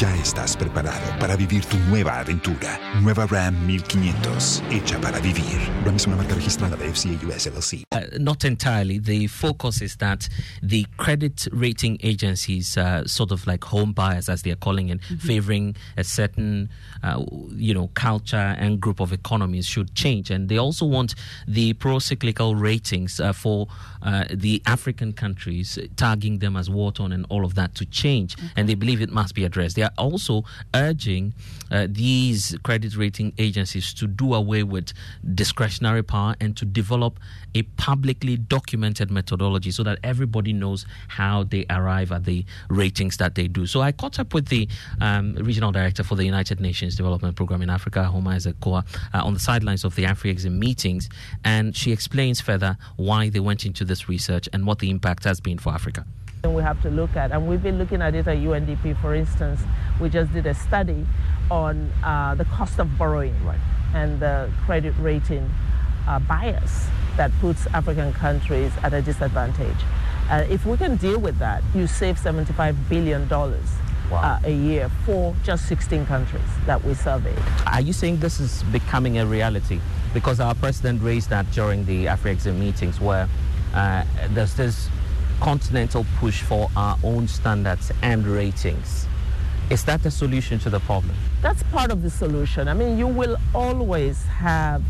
Ya 0.00 0.12
estás 0.16 0.56
preparado 0.56 1.16
para 1.20 1.36
vivir 1.36 1.64
tu 1.66 1.76
nueva 1.88 2.18
aventura. 2.18 2.80
Nueva 3.00 3.26
Ram 3.26 3.54
1500, 3.64 4.60
hecha 4.72 5.00
para 5.00 5.20
vivir. 5.20 5.44
Ram 5.84 5.94
es 5.94 6.06
una 6.08 6.16
marca 6.16 6.34
registrada 6.34 6.76
de 6.76 6.88
FCA 6.92 7.12
US 7.28 7.46
LLC. 7.46 7.84
Uh, 7.92 8.00
not 8.18 8.44
entirely. 8.44 8.98
The 8.98 9.28
focus 9.28 9.80
is 9.80 9.96
that 9.98 10.28
the 10.60 10.84
credit 10.96 11.46
rating 11.52 11.98
agencies, 12.02 12.76
uh, 12.76 13.04
sort 13.06 13.30
of 13.30 13.46
like 13.46 13.62
home 13.62 13.92
buyers, 13.92 14.28
as 14.28 14.42
they 14.42 14.50
are 14.50 14.56
calling 14.58 14.88
it, 14.88 14.98
Mm-hmm. 15.04 15.26
favoring 15.28 15.76
a 15.96 16.02
certain, 16.02 16.70
uh, 17.04 17.22
you 17.54 17.72
know, 17.74 17.88
culture 17.94 18.56
and 18.58 18.80
group 18.80 18.98
of 19.00 19.12
economies 19.12 19.66
should 19.66 19.94
change. 19.94 20.30
And 20.30 20.48
they 20.48 20.56
also 20.58 20.86
want 20.86 21.14
the 21.46 21.72
pro-cyclical 21.74 22.56
ratings 22.56 23.20
uh, 23.20 23.32
for 23.32 23.68
uh, 24.02 24.24
the 24.32 24.60
African 24.66 25.12
countries, 25.12 25.78
tagging 25.96 26.38
them 26.40 26.56
as 26.56 26.68
war-torn 26.68 27.12
and 27.12 27.26
all 27.28 27.44
of 27.44 27.54
that 27.54 27.74
to 27.76 27.86
change. 27.86 28.36
And 28.56 28.68
they 28.68 28.74
believe 28.74 29.00
it 29.00 29.10
must 29.10 29.34
be 29.34 29.44
addressed. 29.44 29.76
They 29.76 29.83
are 29.84 29.92
also 29.96 30.44
urging 30.74 31.34
uh, 31.70 31.86
these 31.90 32.56
credit 32.62 32.96
rating 32.96 33.32
agencies 33.38 33.94
to 33.94 34.06
do 34.06 34.34
away 34.34 34.62
with 34.62 34.92
discretionary 35.34 36.02
power 36.02 36.34
and 36.40 36.56
to 36.56 36.64
develop 36.64 37.18
a 37.54 37.62
publicly 37.62 38.36
documented 38.36 39.10
methodology 39.10 39.70
so 39.70 39.82
that 39.82 39.98
everybody 40.02 40.52
knows 40.52 40.86
how 41.08 41.44
they 41.44 41.64
arrive 41.70 42.12
at 42.12 42.24
the 42.24 42.44
ratings 42.68 43.16
that 43.16 43.34
they 43.34 43.46
do. 43.48 43.66
So 43.66 43.80
I 43.80 43.92
caught 43.92 44.18
up 44.18 44.34
with 44.34 44.48
the 44.48 44.68
um, 45.00 45.34
regional 45.36 45.72
director 45.72 46.02
for 46.02 46.16
the 46.16 46.24
United 46.24 46.60
Nations 46.60 46.96
Development 46.96 47.36
Program 47.36 47.62
in 47.62 47.70
Africa, 47.70 48.10
Ahunna 48.12 48.36
Eziakonwa, 48.36 48.84
uh, 49.14 49.24
on 49.24 49.34
the 49.34 49.40
sidelines 49.40 49.84
of 49.84 49.94
the 49.94 50.04
Afrexim 50.04 50.58
meetings, 50.58 51.08
and 51.44 51.76
she 51.76 51.92
explains 51.92 52.40
further 52.40 52.76
why 52.96 53.28
they 53.28 53.40
went 53.40 53.64
into 53.64 53.84
this 53.84 54.08
research 54.08 54.48
and 54.52 54.66
what 54.66 54.78
the 54.78 54.90
impact 54.90 55.24
has 55.24 55.40
been 55.40 55.58
for 55.58 55.72
Africa. 55.72 56.04
We 56.52 56.62
have 56.62 56.80
to 56.82 56.90
look 56.90 57.16
at. 57.16 57.32
And 57.32 57.48
we've 57.48 57.62
been 57.62 57.78
looking 57.78 58.02
at 58.02 58.14
it 58.14 58.28
at 58.28 58.36
UNDP, 58.36 59.00
for 59.00 59.14
instance. 59.14 59.60
We 60.00 60.10
just 60.10 60.32
did 60.32 60.46
a 60.46 60.54
study 60.54 61.06
on 61.50 61.90
uh, 62.02 62.34
the 62.34 62.44
cost 62.44 62.78
of 62.78 62.98
borrowing 62.98 63.34
and 63.94 64.20
the 64.20 64.50
credit 64.66 64.94
rating 64.98 65.50
uh, 66.06 66.18
bias 66.18 66.86
that 67.16 67.30
puts 67.40 67.66
African 67.68 68.12
countries 68.12 68.72
at 68.82 68.92
a 68.92 69.00
disadvantage. 69.00 69.76
Uh, 70.28 70.44
if 70.50 70.66
we 70.66 70.76
can 70.76 70.96
deal 70.96 71.18
with 71.18 71.38
that, 71.38 71.62
you 71.74 71.86
save 71.86 72.18
$75 72.18 72.76
billion 72.88 73.30
uh, 73.32 74.40
a 74.44 74.50
year 74.50 74.90
for 75.06 75.34
just 75.44 75.66
16 75.68 76.04
countries 76.06 76.42
that 76.66 76.82
we 76.84 76.94
surveyed. 76.94 77.38
Are 77.66 77.80
you 77.80 77.92
saying 77.92 78.20
this 78.20 78.40
is 78.40 78.62
becoming 78.64 79.18
a 79.18 79.26
reality? 79.26 79.80
Because 80.12 80.40
our 80.40 80.54
president 80.54 81.02
raised 81.02 81.30
that 81.30 81.50
during 81.52 81.84
the 81.86 82.06
Afrexim 82.06 82.58
meetings 82.58 83.00
where 83.00 83.28
uh, 83.74 84.04
there's 84.30 84.54
this 84.54 84.88
continental 85.40 86.06
push 86.18 86.42
for 86.42 86.70
our 86.76 86.98
own 87.02 87.28
standards 87.28 87.90
and 88.02 88.26
ratings. 88.26 89.06
Is 89.70 89.84
that 89.84 90.02
the 90.02 90.10
solution 90.10 90.58
to 90.60 90.70
the 90.70 90.80
problem? 90.80 91.14
That's 91.40 91.62
part 91.64 91.90
of 91.90 92.02
the 92.02 92.10
solution. 92.10 92.68
I 92.68 92.74
mean, 92.74 92.98
you 92.98 93.06
will 93.06 93.36
always 93.54 94.22
have 94.24 94.82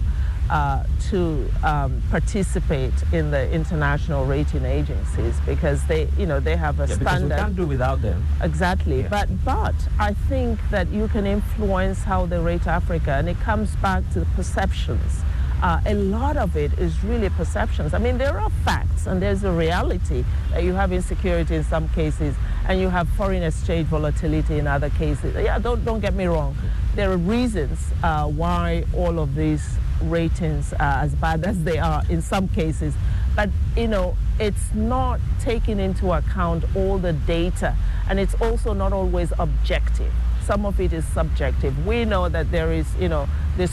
uh, 0.51 0.85
to 1.11 1.49
um, 1.63 2.03
participate 2.11 2.93
in 3.13 3.31
the 3.31 3.51
international 3.51 4.27
rating 4.27 4.65
agencies 4.65 5.35
because 5.47 5.85
they, 5.87 6.09
you 6.19 6.27
know, 6.27 6.41
they 6.41 6.57
have 6.57 6.81
a 6.81 6.87
Yeah, 6.87 6.97
because 6.97 7.23
we 7.23 7.29
can't 7.31 7.57
do 7.57 7.67
without 7.67 8.03
them. 8.03 8.25
Exactly. 8.43 9.03
But 9.05 9.29
but 9.45 9.75
I 9.99 10.13
think 10.29 10.59
that 10.71 10.89
you 10.89 11.09
can 11.09 11.27
influence 11.27 12.01
how 12.01 12.27
they 12.27 12.39
rate 12.39 12.67
Africa, 12.67 13.13
and 13.13 13.29
it 13.29 13.41
comes 13.41 13.75
back 13.77 14.03
to 14.13 14.21
the 14.21 14.27
perceptions. 14.37 15.23
Uh, 15.65 15.81
a 15.87 15.95
lot 15.95 16.37
of 16.37 16.59
it 16.59 16.79
is 16.79 17.03
really 17.03 17.31
perceptions. 17.31 17.95
I 17.95 17.99
mean, 17.99 18.19
there 18.19 18.39
are 18.39 18.51
facts, 18.67 19.07
and 19.07 19.23
there's 19.23 19.45
a 19.45 19.51
reality 19.51 20.23
that 20.51 20.63
you 20.63 20.75
have 20.75 20.93
insecurity 20.93 21.55
in 21.55 21.65
some 21.65 21.89
cases, 21.89 22.35
and 22.69 22.79
you 22.79 22.91
have 22.91 23.09
foreign 23.17 23.43
exchange 23.43 23.87
volatility 23.87 24.59
in 24.59 24.67
other 24.67 24.91
cases. 24.91 25.35
Yeah, 25.35 25.59
don't 25.59 25.83
don't 25.83 26.01
get 26.01 26.13
me 26.13 26.27
wrong. 26.27 26.55
There 26.95 27.11
are 27.11 27.17
reasons 27.17 27.79
uh, 28.03 28.27
why 28.27 28.85
all 28.95 29.19
of 29.19 29.37
these 29.37 29.67
ratings 30.03 30.75
are 30.75 30.99
as 31.01 31.15
bad 31.15 31.47
as 31.47 31.65
they 31.65 31.79
are 31.79 32.03
in 32.11 32.21
some 32.21 32.47
cases, 32.49 32.93
but 33.35 33.49
you 33.75 33.89
know, 33.89 34.19
it's 34.39 34.75
not 34.75 35.19
taking 35.41 35.81
into 35.81 36.13
account 36.13 36.65
all 36.77 36.99
the 36.99 37.15
data, 37.15 37.75
and 38.11 38.21
it's 38.21 38.35
also 38.35 38.75
not 38.75 38.93
always 38.93 39.33
objective. 39.39 40.13
Some 40.45 40.67
of 40.67 40.79
it 40.79 40.93
is 40.93 41.07
subjective. 41.07 41.87
We 41.87 42.05
know 42.05 42.29
that 42.29 42.51
there 42.51 42.71
is, 42.71 42.87
you 42.97 43.09
know, 43.09 43.27
this 43.57 43.73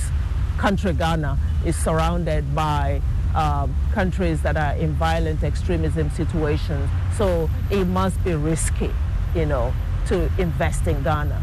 country 0.62 0.94
Ghana 0.94 1.40
is 1.66 1.76
surrounded 1.76 2.54
by 2.54 3.02
um, 3.34 3.74
countries 3.94 4.44
that 4.44 4.56
are 4.56 4.76
in 4.76 4.94
violent 4.94 5.42
extremism 5.44 6.12
situations, 6.12 6.88
so 7.18 7.50
it 7.72 7.86
must 7.86 8.24
be 8.24 8.36
risky, 8.36 8.92
you 9.34 9.48
know, 9.48 9.74
to 10.06 10.30
invest 10.38 10.86
in 10.86 11.02
Ghana. 11.02 11.42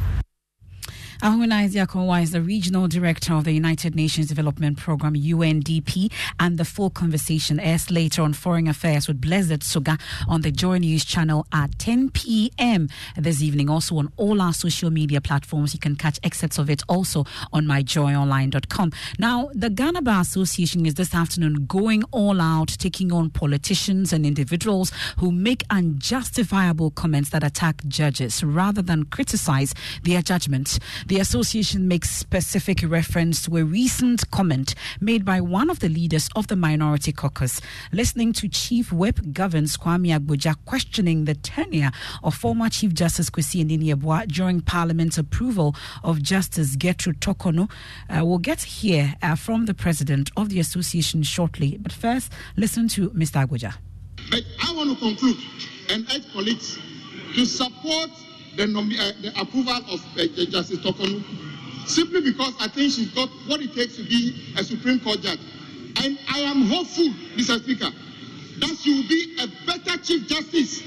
Ahunna 1.21 1.67
Eziakonwa 1.69 2.23
is 2.23 2.31
the 2.31 2.41
Regional 2.41 2.87
Director 2.87 3.35
of 3.35 3.43
the 3.43 3.51
United 3.51 3.97
Nations 3.97 4.29
Development 4.29 4.79
Program, 4.79 5.15
UNDP, 5.15 6.13
and 6.39 6.59
the 6.59 6.65
full 6.65 6.91
conversation 6.91 7.59
airs 7.59 7.91
later 7.91 8.23
on 8.23 8.33
Foreign 8.33 8.69
Affairs 8.69 9.09
with 9.09 9.21
Blessed 9.21 9.65
Sogah 9.65 9.99
on 10.29 10.43
the 10.43 10.53
Joy 10.53 10.79
News 10.79 11.05
channel 11.05 11.45
at 11.53 11.77
10 11.81 12.11
p.m. 12.11 12.89
this 13.17 13.43
evening. 13.43 13.69
Also 13.69 13.97
on 13.97 14.13
all 14.17 14.41
our 14.41 14.53
social 14.53 14.91
media 14.91 15.21
platforms. 15.21 15.75
You 15.75 15.81
can 15.81 15.97
catch 15.97 16.21
excerpts 16.23 16.57
of 16.57 16.71
it 16.71 16.83
also 16.89 17.25
on 17.53 17.65
myjoyonline.com. 17.67 18.93
Now, 19.19 19.51
the 19.53 19.71
Ghana 19.71 20.03
Bar 20.03 20.21
Association 20.21 20.87
is 20.87 20.95
this 20.95 21.17
afternoon 21.17 21.67
going 21.67 22.05
all 22.13 22.41
out, 22.41 22.69
taking 22.69 23.13
on 23.13 23.31
politicians 23.31 24.13
and 24.13 24.25
individuals 24.25 24.93
who 25.19 25.33
make 25.33 25.65
unjustifiable 25.69 26.93
comments 26.93 27.31
that 27.31 27.43
attack 27.43 27.85
judges 27.89 28.45
rather 28.45 28.83
than 28.83 29.05
criticize 29.07 29.75
their 30.05 30.23
judgment. 30.23 30.79
The 31.09 31.21
association 31.21 31.89
makes 31.89 32.11
specific 32.11 32.81
reference 32.87 33.43
to 33.47 33.57
a 33.57 33.65
recent 33.65 34.31
comment 34.31 34.75
made 35.01 35.25
by 35.25 35.41
one 35.41 35.71
of 35.71 35.81
the 35.81 35.89
leaders 35.89 36.29
of 36.37 36.49
the 36.49 36.55
minority 36.55 37.13
caucus, 37.13 37.63
listening 37.93 38.35
to 38.35 38.47
Chief 38.47 38.93
Whip 38.93 39.19
Governs 39.33 39.79
Kwame 39.79 40.15
Agbodza 40.15 40.55
questioning 40.67 41.25
the 41.25 41.35
tenure 41.35 41.93
of 42.23 42.35
former 42.35 42.69
Chief 42.69 42.93
Justice 42.93 43.31
Kwesi 43.31 43.65
Anin-Yeboah 43.65 44.29
during 44.29 44.61
Parliament's 44.61 45.17
approval 45.17 45.75
of 46.05 46.21
Justice 46.21 46.77
Gertrude 46.77 47.23
Torkornoo. 47.23 47.71
Uh, 48.11 48.23
we'll 48.27 48.37
get 48.37 48.63
here 48.63 49.15
uh, 49.23 49.35
from 49.35 49.65
the 49.65 49.73
president 49.73 50.31
of 50.37 50.51
the 50.51 50.61
association 50.61 51.23
shortly, 51.23 51.79
but 51.81 51.91
first, 51.91 52.31
listen 52.55 52.87
to 52.87 53.09
Mr. 53.13 53.47
Agbodza. 53.47 53.77
I 54.31 54.75
want 54.75 54.91
to 54.91 54.97
conclude 54.97 55.39
and 55.89 56.07
urge 56.13 56.31
colleagues 56.35 56.79
to 57.35 57.47
support 57.47 58.11
the, 58.59 58.97
uh, 58.99 59.23
the 59.23 59.41
approval 59.41 59.77
of 59.95 60.05
uh, 60.19 60.27
Justice 60.51 60.79
Tokonu 60.79 61.23
simply 61.89 62.21
because 62.21 62.55
I 62.61 62.69
think 62.69 62.93
she's 62.93 63.11
got 63.15 63.29
what 63.47 63.61
it 63.61 63.73
takes 63.75 63.97
to 63.97 64.03
be 64.03 64.53
a 64.59 64.65
Supreme 64.65 65.01
Court 65.01 65.21
judge. 65.21 65.39
And 66.03 66.19
I 66.29 66.41
am 66.41 66.63
hopeful, 66.67 67.09
Mr. 67.37 67.63
Speaker, 67.63 67.91
that 68.59 68.77
she 68.83 68.95
will 68.95 69.09
be 69.09 69.37
a 69.41 69.47
better 69.67 69.99
Chief 70.03 70.27
Justice 70.27 70.83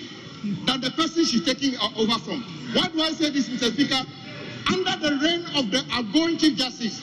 than 0.66 0.82
the 0.82 0.92
person 0.92 1.24
she's 1.24 1.46
taking 1.46 1.76
uh, 1.78 1.90
over 1.98 2.20
from. 2.20 2.44
Why 2.74 2.88
do 2.88 3.02
I 3.02 3.12
say 3.12 3.30
this, 3.30 3.48
Mr. 3.50 3.72
Speaker? 3.74 4.02
Under 4.72 4.96
the 5.10 5.18
reign 5.24 5.46
of 5.56 5.72
the 5.72 5.84
outgoing 5.92 6.38
Chief 6.38 6.58
Justice, 6.58 7.02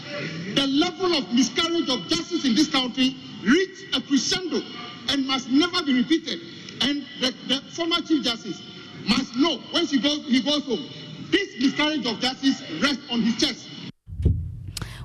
the 0.54 0.66
level 0.66 1.16
of 1.16 1.32
miscarriage 1.32 1.88
of 1.88 2.06
justice 2.08 2.44
in 2.44 2.54
this 2.54 2.68
country 2.68 3.16
reached 3.42 3.96
a 3.96 4.00
crescendo 4.02 4.60
and 5.08 5.26
must 5.26 5.48
never 5.50 5.82
be 5.82 5.94
repeated. 5.94 6.40
And 6.82 7.04
the, 7.20 7.34
the 7.48 7.60
former 7.72 8.00
Chief 8.02 8.22
Justice 8.22 8.62
must 9.06 9.36
know 9.36 9.58
when 9.72 9.86
she 9.86 10.00
goes, 10.00 10.24
he 10.26 10.42
goes 10.42 10.64
home, 10.64 10.88
this 11.30 11.60
miscarriage 11.60 12.06
of 12.06 12.18
justice 12.20 12.62
rests 12.80 13.02
on 13.10 13.20
his 13.22 13.36
chest. 13.36 13.64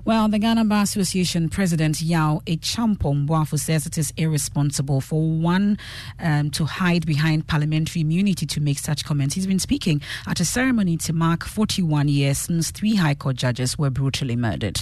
Well, 0.05 0.27
the 0.27 0.37
Ghana 0.37 0.65
Bar 0.65 0.83
Association 0.83 1.47
President 1.47 2.01
Yaw 2.01 2.39
Acheampong 2.41 3.25
Boafo 3.25 3.57
says 3.57 3.85
it 3.85 3.97
is 3.97 4.11
irresponsible 4.17 4.99
for 4.99 5.21
one 5.21 5.77
um, 6.19 6.49
to 6.51 6.65
hide 6.65 7.05
behind 7.05 7.47
parliamentary 7.47 8.01
immunity 8.01 8.45
to 8.47 8.59
make 8.59 8.79
such 8.79 9.05
comments. 9.05 9.35
He's 9.35 9.47
been 9.47 9.59
speaking 9.59 10.01
at 10.27 10.41
a 10.41 10.45
ceremony 10.45 10.97
to 10.97 11.13
mark 11.13 11.45
41 11.45 12.09
years 12.09 12.37
since 12.39 12.69
three 12.69 12.95
High 12.95 13.15
Court 13.15 13.37
judges 13.37 13.77
were 13.77 13.89
brutally 13.89 14.35
murdered. 14.35 14.81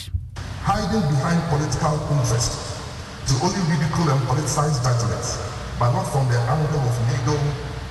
hiding 0.63 1.02
behind 1.10 1.41
political 1.50 1.97
interest 2.17 2.82
to 3.28 3.34
only 3.45 3.62
ridicule 3.69 4.10
and 4.10 4.21
politicize 4.26 4.82
judgments, 4.82 5.38
but 5.78 5.91
not 5.91 6.04
from 6.10 6.28
the 6.30 6.39
angle 6.50 6.82
of 6.82 6.95
legal, 7.13 7.38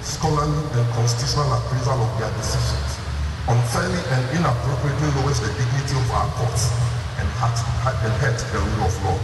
scholarly, 0.02 0.62
and 0.76 0.86
constitutional 0.96 1.48
appraisal 1.52 2.00
of 2.00 2.12
their 2.18 2.32
decisions, 2.40 2.90
unfairly 3.48 4.00
and 4.16 4.22
inappropriately 4.36 5.08
lowers 5.20 5.40
the 5.40 5.50
dignity 5.56 5.94
of 5.96 6.08
our 6.12 6.28
courts 6.36 6.72
and 7.20 7.28
hurt, 7.36 7.58
and 8.04 8.12
hurt 8.20 8.38
the 8.38 8.58
rule 8.58 8.88
of 8.88 8.94
law. 9.04 9.18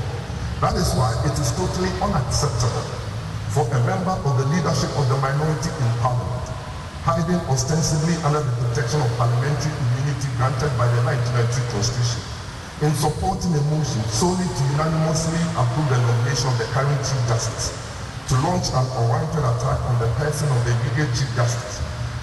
That 0.61 0.77
is 0.77 0.93
why 0.97 1.13
it 1.25 1.37
is 1.37 1.53
totally 1.53 1.93
unacceptable 2.01 2.89
for 3.53 3.65
a 3.69 3.81
member 3.89 4.13
of 4.13 4.33
the 4.37 4.47
leadership 4.53 4.93
of 5.01 5.09
the 5.09 5.17
minority 5.21 5.73
in 5.73 5.91
parliament, 6.01 6.47
hiding 7.05 7.41
ostensibly 7.49 8.17
under 8.25 8.41
the 8.41 8.53
protection 8.69 9.01
of 9.01 9.09
parliamentary 9.17 9.73
immunity 9.73 10.29
granted 10.37 10.73
by 10.77 10.89
the 10.93 11.01
1993 11.09 11.73
Constitution, 11.73 12.21
in 12.85 12.93
supporting 12.93 13.57
a 13.57 13.63
motion 13.73 14.05
solely 14.13 14.45
to 14.45 14.63
unanimously 14.77 15.41
approve 15.57 15.89
the 15.89 15.97
nomination 15.97 16.53
of 16.53 16.57
the 16.61 16.69
current 16.77 17.01
Chief 17.01 17.23
Justice, 17.29 17.86
to 18.29 18.35
launch 18.43 18.75
an 18.75 18.83
unwarranted 18.99 19.45
attack 19.55 19.79
on 19.87 19.99
the 20.03 20.11
person 20.19 20.51
of 20.51 20.59
the 20.67 20.75
immediate 20.75 21.15
Chief 21.15 21.31
Justice, 21.39 21.79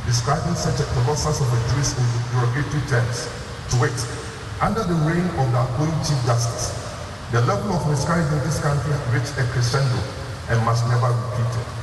describing 0.06 0.56
such 0.56 0.80
a 0.84 0.88
colossus 0.92 1.40
of 1.40 1.48
a 1.48 1.60
jurist 1.72 1.96
in 1.96 2.08
derogatory 2.36 2.84
terms. 2.92 3.32
To 3.72 3.80
wit, 3.80 3.96
under 4.60 4.84
the 4.84 4.96
reign 5.08 5.24
of 5.40 5.48
the 5.52 5.58
outgoing 5.64 5.96
Chief 6.04 6.20
Justice, 6.28 6.76
the 7.32 7.40
level 7.48 7.72
of 7.72 7.88
miscarriage 7.88 8.32
in 8.34 8.40
this 8.44 8.60
country 8.60 8.92
reached 9.16 9.32
a 9.40 9.48
crescendo 9.56 10.00
and 10.50 10.60
must 10.66 10.86
never 10.88 11.08
be 11.08 11.44
repeated. 11.44 11.83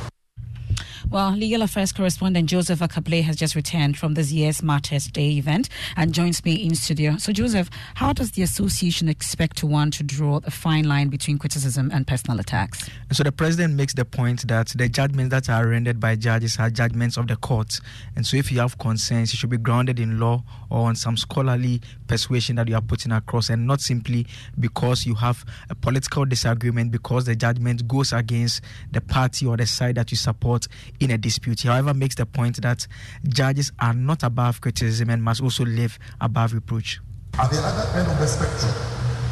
Well, 1.11 1.33
legal 1.33 1.63
affairs 1.63 1.91
correspondent 1.91 2.49
Joseph 2.49 2.79
Ackah-Blay 2.79 3.23
has 3.23 3.35
just 3.35 3.57
returned 3.57 3.99
from 3.99 4.15
this 4.15 4.31
year's 4.31 4.63
Martyrs 4.63 5.09
Day 5.09 5.31
event 5.31 5.69
and 5.97 6.13
joins 6.13 6.45
me 6.45 6.53
in 6.53 6.77
studio. 6.77 7.17
So, 7.17 7.33
Joseph, 7.33 7.69
how 7.95 8.13
does 8.13 8.31
the 8.31 8.43
association 8.43 9.09
expect 9.09 9.57
to 9.57 9.67
want 9.67 9.95
to 9.95 10.05
draw 10.05 10.39
the 10.39 10.53
fine 10.53 10.85
line 10.85 11.09
between 11.09 11.37
criticism 11.37 11.91
and 11.93 12.07
personal 12.07 12.39
attacks? 12.39 12.89
So, 13.11 13.25
the 13.25 13.33
president 13.33 13.75
makes 13.75 13.93
the 13.93 14.05
point 14.05 14.47
that 14.47 14.69
the 14.69 14.89
judgments 14.89 15.33
that 15.33 15.51
are 15.51 15.67
rendered 15.67 15.99
by 15.99 16.15
judges 16.15 16.61
are 16.61 16.71
judgments 16.71 17.17
of 17.17 17.27
the 17.27 17.35
courts. 17.35 17.81
And 18.15 18.25
so, 18.25 18.37
if 18.37 18.53
you 18.53 18.61
have 18.61 18.79
concerns, 18.79 19.35
it 19.35 19.37
should 19.39 19.51
be 19.51 19.59
grounded 19.59 19.99
in 19.99 20.21
law 20.21 20.45
or 20.71 20.87
on 20.87 20.95
some 20.95 21.17
scholarly 21.17 21.81
persuasion 22.07 22.55
that 22.55 22.69
you 22.69 22.77
are 22.77 22.81
putting 22.81 23.11
across, 23.11 23.51
and 23.51 23.67
not 23.67 23.81
simply 23.81 24.29
because 24.61 25.05
you 25.07 25.17
have 25.17 25.45
a 25.71 25.75
political 25.75 26.25
disagreement 26.25 26.93
because 26.93 27.25
the 27.25 27.35
judgment 27.35 27.89
goes 27.89 28.13
against 28.13 28.63
the 28.93 29.01
party 29.01 29.45
or 29.45 29.57
the 29.57 29.67
side 29.67 29.97
that 29.97 30.13
you 30.13 30.17
support 30.17 30.69
in 31.01 31.11
a 31.11 31.19
dispute. 31.19 31.61
He, 31.61 31.69
however, 31.69 31.93
makes 31.95 32.15
the 32.15 32.27
point 32.27 32.61
that 32.63 32.87
judges 33.29 33.73
are 33.81 33.95
not 33.95 34.23
above 34.23 34.61
criticism 34.61 35.11
and 35.11 35.23
must 35.23 35.43
also 35.43 35.65
live 35.65 35.99
above 36.21 36.55
reproach. 36.55 37.01
At 37.35 37.51
the 37.51 37.59
other 37.59 37.99
end 37.99 38.11
of 38.11 38.19
the 38.19 38.27
spectrum, 38.27 38.73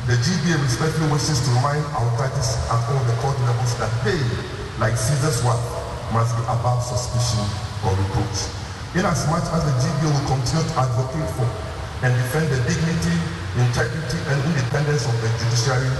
the 0.06 0.16
GBA 0.16 0.56
respectfully 0.62 1.12
wishes 1.12 1.40
to 1.44 1.50
remind 1.60 1.84
our 1.92 2.08
parties 2.16 2.56
at 2.72 2.80
all 2.88 3.04
the 3.04 3.16
court 3.20 3.38
levels 3.44 3.76
that 3.78 3.92
they, 4.02 4.18
like 4.80 4.96
Caesar's 4.96 5.44
wife, 5.44 5.60
must 6.12 6.34
be 6.36 6.42
above 6.48 6.82
suspicion 6.82 7.44
or 7.84 7.92
reproach. 7.92 8.48
Inasmuch 8.96 9.44
as 9.52 9.62
the 9.68 9.74
GBA 9.84 10.08
will 10.08 10.26
continue 10.26 10.64
to 10.64 10.74
advocate 10.80 11.28
for 11.36 11.44
and 12.02 12.14
defend 12.14 12.46
the 12.46 12.62
dignity, 12.62 13.16
integrity, 13.58 14.18
and 14.30 14.38
independence 14.54 15.02
of 15.02 15.18
the 15.18 15.26
judiciary, 15.42 15.90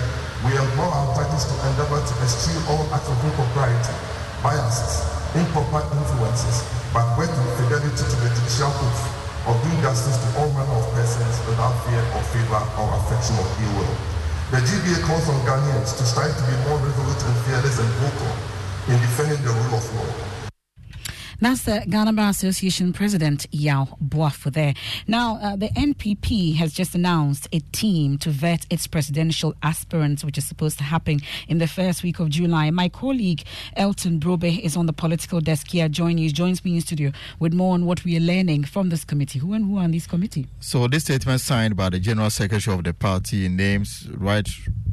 we 0.47 0.55
implore 0.55 0.87
our 0.95 1.11
parties 1.11 1.43
to 1.43 1.55
endeavor 1.67 1.99
to 1.99 2.15
eschew 2.23 2.55
all 2.71 2.87
acts 2.95 3.11
of 3.11 3.19
impropriety, 3.19 3.95
biases, 4.43 5.03
improper 5.35 5.83
influences, 5.95 6.63
but 6.93 7.07
with 7.19 7.31
fidelity 7.59 7.91
to 7.97 8.17
the 8.23 8.29
judicial 8.33 8.71
oath 8.71 9.03
of 9.49 9.55
doing 9.65 9.81
justice 9.81 10.17
to 10.19 10.29
all 10.39 10.51
manner 10.53 10.77
of 10.79 10.87
persons 10.95 11.35
without 11.49 11.75
fear 11.89 12.03
or 12.15 12.23
favor 12.31 12.63
or 12.79 12.87
affection 13.03 13.35
or 13.41 13.49
ill 13.49 13.75
will. 13.81 13.97
The 14.51 14.61
GBA 14.65 15.05
calls 15.05 15.29
on 15.29 15.39
Ghanaians 15.45 15.97
to 15.99 16.05
strive 16.05 16.33
to 16.33 16.45
be 16.49 16.57
more 16.69 16.79
resolute 16.81 17.23
and 17.23 17.37
fearless 17.45 17.79
and 17.79 17.91
vocal 18.01 18.33
in 18.89 18.97
defending 19.01 19.41
the 19.45 19.53
rule 19.53 19.77
of 19.77 19.85
law. 19.97 20.28
That's 21.41 21.63
the 21.63 21.85
Ghana 21.89 22.15
Bar 22.15 22.31
Association 22.31 22.93
President 22.93 23.47
Yaw 23.53 23.87
Boafo 24.05 24.53
there. 24.53 24.75
Now, 25.07 25.39
uh, 25.41 25.55
the 25.55 25.69
NPP 25.69 26.57
has 26.57 26.73
just 26.73 26.97
announced 26.97 27.47
a 27.53 27.61
team 27.71 28.19
to 28.19 28.31
vet 28.31 28.67
its 28.71 28.89
presidential 28.89 29.55
aspirants, 29.63 30.25
which 30.25 30.37
is 30.37 30.45
supposed 30.45 30.79
to 30.79 30.85
happen 30.85 31.21
in 31.47 31.59
the 31.59 31.69
first 31.69 32.03
week 32.03 32.19
of 32.19 32.29
July. 32.29 32.71
My 32.73 32.89
colleague 32.89 33.45
Elton 33.77 34.19
Brobbey 34.19 34.59
is 34.59 34.77
on 34.77 34.87
the 34.87 34.93
political 34.93 35.41
desk 35.41 35.71
here. 35.71 35.89
Join 35.89 36.19
you, 36.19 36.29
joins 36.33 36.65
me 36.65 36.75
in 36.75 36.81
studio 36.81 37.13
with 37.39 37.53
more 37.55 37.75
on 37.75 37.87
what 37.87 38.05
we 38.05 38.17
are 38.17 38.21
learning 38.21 38.65
from 38.65 38.89
this 38.89 39.05
committee. 39.05 39.39
Who 39.39 39.53
and 39.53 39.65
who 39.65 39.79
are 39.79 39.85
on 39.85 39.93
this 39.93 40.09
committee? 40.09 40.49
So, 40.59 40.89
this 40.89 41.05
statement 41.05 41.41
signed 41.41 41.77
by 41.77 41.91
the 41.91 42.01
General 42.01 42.31
Secretary 42.31 42.77
of 42.77 42.83
the 42.83 42.95
party 42.95 43.49
names 43.49 44.09
Right 44.13 44.49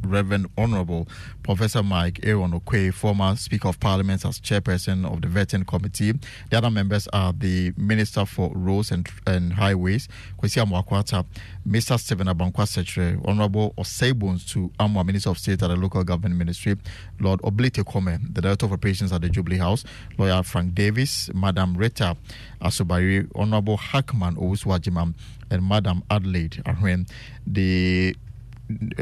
Reverend 0.06 0.46
Honorable 0.56 1.08
Professor 1.42 1.82
Mike 1.82 2.20
Aaron 2.22 2.52
Oquaye, 2.52 2.92
former 2.92 3.34
Speaker 3.36 3.68
of 3.68 3.80
Parliament, 3.80 4.24
as 4.24 4.40
chairperson 4.40 5.04
of 5.10 5.22
the 5.22 5.28
vetting 5.28 5.66
committee. 5.66 6.14
The 6.50 6.58
other 6.58 6.70
members 6.70 7.08
are 7.12 7.32
the 7.32 7.72
Minister 7.76 8.24
for 8.24 8.50
Roads 8.54 8.90
and, 8.90 9.08
and 9.26 9.52
Highways, 9.52 10.08
Kwesi 10.40 10.64
Amoako-Attah, 10.64 11.26
Mr. 11.66 11.98
Stephen 11.98 12.26
Abankwah 12.26 12.66
Secretary, 12.68 13.18
Honorable 13.24 13.74
Osei 13.78 14.12
to 14.52 14.70
Amwa, 14.78 15.04
Minister 15.04 15.30
of 15.30 15.38
State 15.38 15.62
at 15.62 15.68
the 15.68 15.76
Local 15.76 16.04
Government 16.04 16.36
Ministry, 16.36 16.76
Lord 17.20 17.40
Oblite 17.42 17.84
Kome, 17.84 18.32
the 18.34 18.40
Director 18.40 18.66
of 18.66 18.72
Operations 18.72 19.12
at 19.12 19.20
the 19.20 19.28
Jubilee 19.28 19.58
House, 19.58 19.84
Lawyer 20.18 20.42
Frank 20.42 20.74
Davis, 20.74 21.30
Madam 21.34 21.76
Rita 21.76 22.16
Asobari, 22.60 23.30
Honorable 23.34 23.76
Hackman 23.76 24.36
Owusu 24.36 25.14
and 25.50 25.68
Madam 25.68 26.02
Adelaide 26.10 26.62
Ahwen. 26.64 27.08
The 27.46 28.16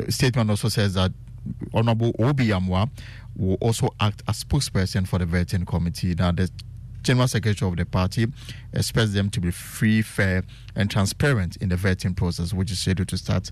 statement 0.09 0.51
also 0.51 0.69
says 0.69 0.95
that 0.95 1.13
Honorable 1.73 2.15
O.B. 2.19 2.49
Amoah 2.49 2.89
will 3.37 3.57
also 3.61 3.91
act 4.01 4.23
as 4.29 4.45
spokesperson 4.45 5.07
for 5.07 5.19
the 5.19 5.27
vetting 5.27 5.67
committee. 5.67 6.15
Now, 6.15 6.33
the 6.33 6.51
General 7.05 7.29
Secretary 7.29 7.71
of 7.71 7.77
the 7.77 7.85
party 7.85 8.27
expects 8.73 9.13
them 9.13 9.31
to 9.31 9.41
be 9.41 9.51
free, 9.51 10.03
fair, 10.03 10.43
and 10.77 10.91
transparent 10.91 11.57
in 11.57 11.69
the 11.69 11.77
vetting 11.77 12.17
process, 12.17 12.53
which 12.53 12.71
is 12.71 12.79
scheduled 12.81 13.09
to 13.09 13.17
start 13.17 13.51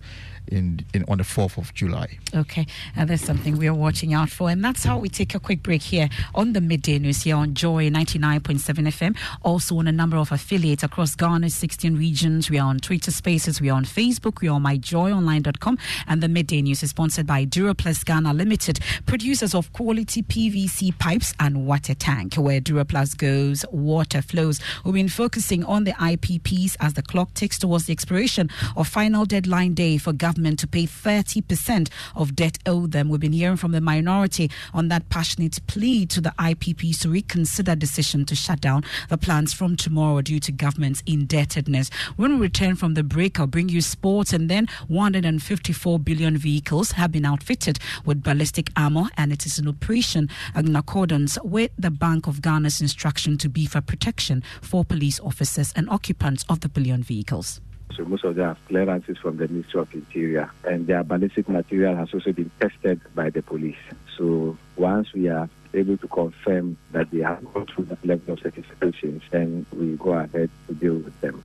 in, 0.48 0.84
in 0.92 1.04
on 1.08 1.18
the 1.18 1.24
4th 1.24 1.58
of 1.58 1.72
July. 1.74 2.18
Okay, 2.34 2.66
and 2.96 3.08
that's 3.08 3.24
something 3.24 3.56
we 3.56 3.68
are 3.68 3.74
watching 3.74 4.14
out 4.14 4.30
for. 4.30 4.50
And 4.50 4.64
that's 4.64 4.84
how 4.84 4.98
we 4.98 5.08
take 5.08 5.34
a 5.34 5.40
quick 5.40 5.62
break 5.62 5.82
here 5.82 6.08
on 6.34 6.52
the 6.52 6.60
midday 6.60 6.98
news 6.98 7.22
here 7.22 7.36
on 7.36 7.54
Joy 7.54 7.90
99.7 7.90 8.60
FM. 8.88 9.16
Also 9.42 9.78
on 9.78 9.86
a 9.86 9.92
number 9.92 10.16
of 10.16 10.32
affiliates 10.32 10.82
across 10.82 11.14
Ghana's 11.14 11.54
16 11.54 11.96
regions. 11.96 12.50
We 12.50 12.58
are 12.58 12.68
on 12.68 12.78
Twitter 12.78 13.10
Spaces, 13.10 13.60
we 13.60 13.70
are 13.70 13.76
on 13.76 13.84
Facebook, 13.84 14.40
we 14.40 14.48
are 14.48 14.56
on 14.56 14.64
myjoyonline.com. 14.64 15.78
And 16.06 16.22
the 16.22 16.28
midday 16.28 16.62
news 16.62 16.82
is 16.82 16.90
sponsored 16.90 17.26
by 17.26 17.46
Duraplast 17.46 18.04
Ghana 18.04 18.32
Limited, 18.32 18.80
producers 19.06 19.54
of 19.54 19.72
quality 19.72 20.22
PVC 20.22 20.98
pipes 20.98 21.34
and 21.38 21.66
water 21.66 21.94
tank. 21.94 22.34
Where 22.34 22.60
Duraplast 22.60 23.18
goes, 23.18 23.64
water 23.70 24.22
flows. 24.22 24.60
We've 24.84 24.94
been 24.94 25.08
focusing 25.08 25.64
on 25.64 25.84
the 25.84 25.92
IPPs 25.92 26.76
as 26.80 26.94
the 26.94 27.02
clock 27.12 27.34
ticks 27.34 27.58
towards 27.58 27.84
the 27.84 27.92
expiration 27.92 28.48
of 28.74 28.88
final 28.88 29.26
deadline 29.26 29.74
day 29.74 29.98
for 29.98 30.14
government 30.14 30.58
to 30.58 30.66
pay 30.66 30.86
30% 30.86 31.90
of 32.16 32.34
debt 32.34 32.56
owed 32.64 32.92
them. 32.92 33.10
We've 33.10 33.20
been 33.20 33.34
hearing 33.34 33.58
from 33.58 33.72
the 33.72 33.82
minority 33.82 34.50
on 34.72 34.88
that 34.88 35.10
passionate 35.10 35.60
plea 35.66 36.06
to 36.06 36.22
the 36.22 36.32
IPPs 36.38 37.02
to 37.02 37.10
reconsider 37.10 37.76
decision 37.76 38.24
to 38.24 38.34
shut 38.34 38.62
down 38.62 38.82
the 39.10 39.18
plants 39.18 39.52
from 39.52 39.76
tomorrow 39.76 40.22
due 40.22 40.40
to 40.40 40.52
government's 40.52 41.02
indebtedness. 41.04 41.90
When 42.16 42.32
we 42.32 42.40
return 42.40 42.76
from 42.76 42.94
the 42.94 43.02
break, 43.02 43.38
I'll 43.38 43.46
bring 43.46 43.68
you 43.68 43.82
sports 43.82 44.32
and 44.32 44.48
then 44.48 44.66
154 44.88 45.98
bullion 45.98 46.38
vehicles 46.38 46.92
have 46.92 47.12
been 47.12 47.26
outfitted 47.26 47.78
with 48.06 48.22
ballistic 48.22 48.70
armor 48.74 49.10
and 49.18 49.34
it 49.34 49.44
is 49.44 49.58
in 49.58 49.68
operation 49.68 50.30
in 50.56 50.74
accordance 50.74 51.36
with 51.44 51.72
the 51.78 51.90
Bank 51.90 52.26
of 52.26 52.40
Ghana's 52.40 52.80
instruction 52.80 53.36
to 53.36 53.50
beef 53.50 53.76
up 53.76 53.86
protection 53.86 54.42
for 54.62 54.82
police 54.82 55.20
officers 55.20 55.74
and 55.76 55.90
occupants 55.90 56.46
of 56.48 56.60
the 56.60 56.70
bullion 56.70 57.01
vehicles. 57.02 57.60
So 57.96 58.04
most 58.04 58.24
of 58.24 58.36
them 58.36 58.46
have 58.48 58.58
clearances 58.68 59.18
from 59.18 59.36
the 59.36 59.48
Ministry 59.48 59.80
of 59.80 59.92
Interior, 59.92 60.50
and 60.64 60.86
their 60.86 61.04
ballistic 61.04 61.48
material 61.48 61.94
has 61.96 62.08
also 62.14 62.32
been 62.32 62.50
tested 62.58 63.00
by 63.14 63.28
the 63.28 63.42
police. 63.42 63.76
So 64.16 64.56
once 64.76 65.12
we 65.12 65.28
are 65.28 65.48
able 65.74 65.98
to 65.98 66.08
confirm 66.08 66.78
that 66.92 67.10
they 67.10 67.20
have 67.20 67.44
gone 67.52 67.66
through 67.66 67.86
that 67.86 68.04
level 68.04 68.34
of 68.34 68.40
certifications, 68.40 69.20
then 69.30 69.66
we 69.76 69.96
go 69.96 70.12
ahead 70.14 70.48
to 70.68 70.74
deal 70.74 70.94
with 70.94 71.20
them. 71.20 71.44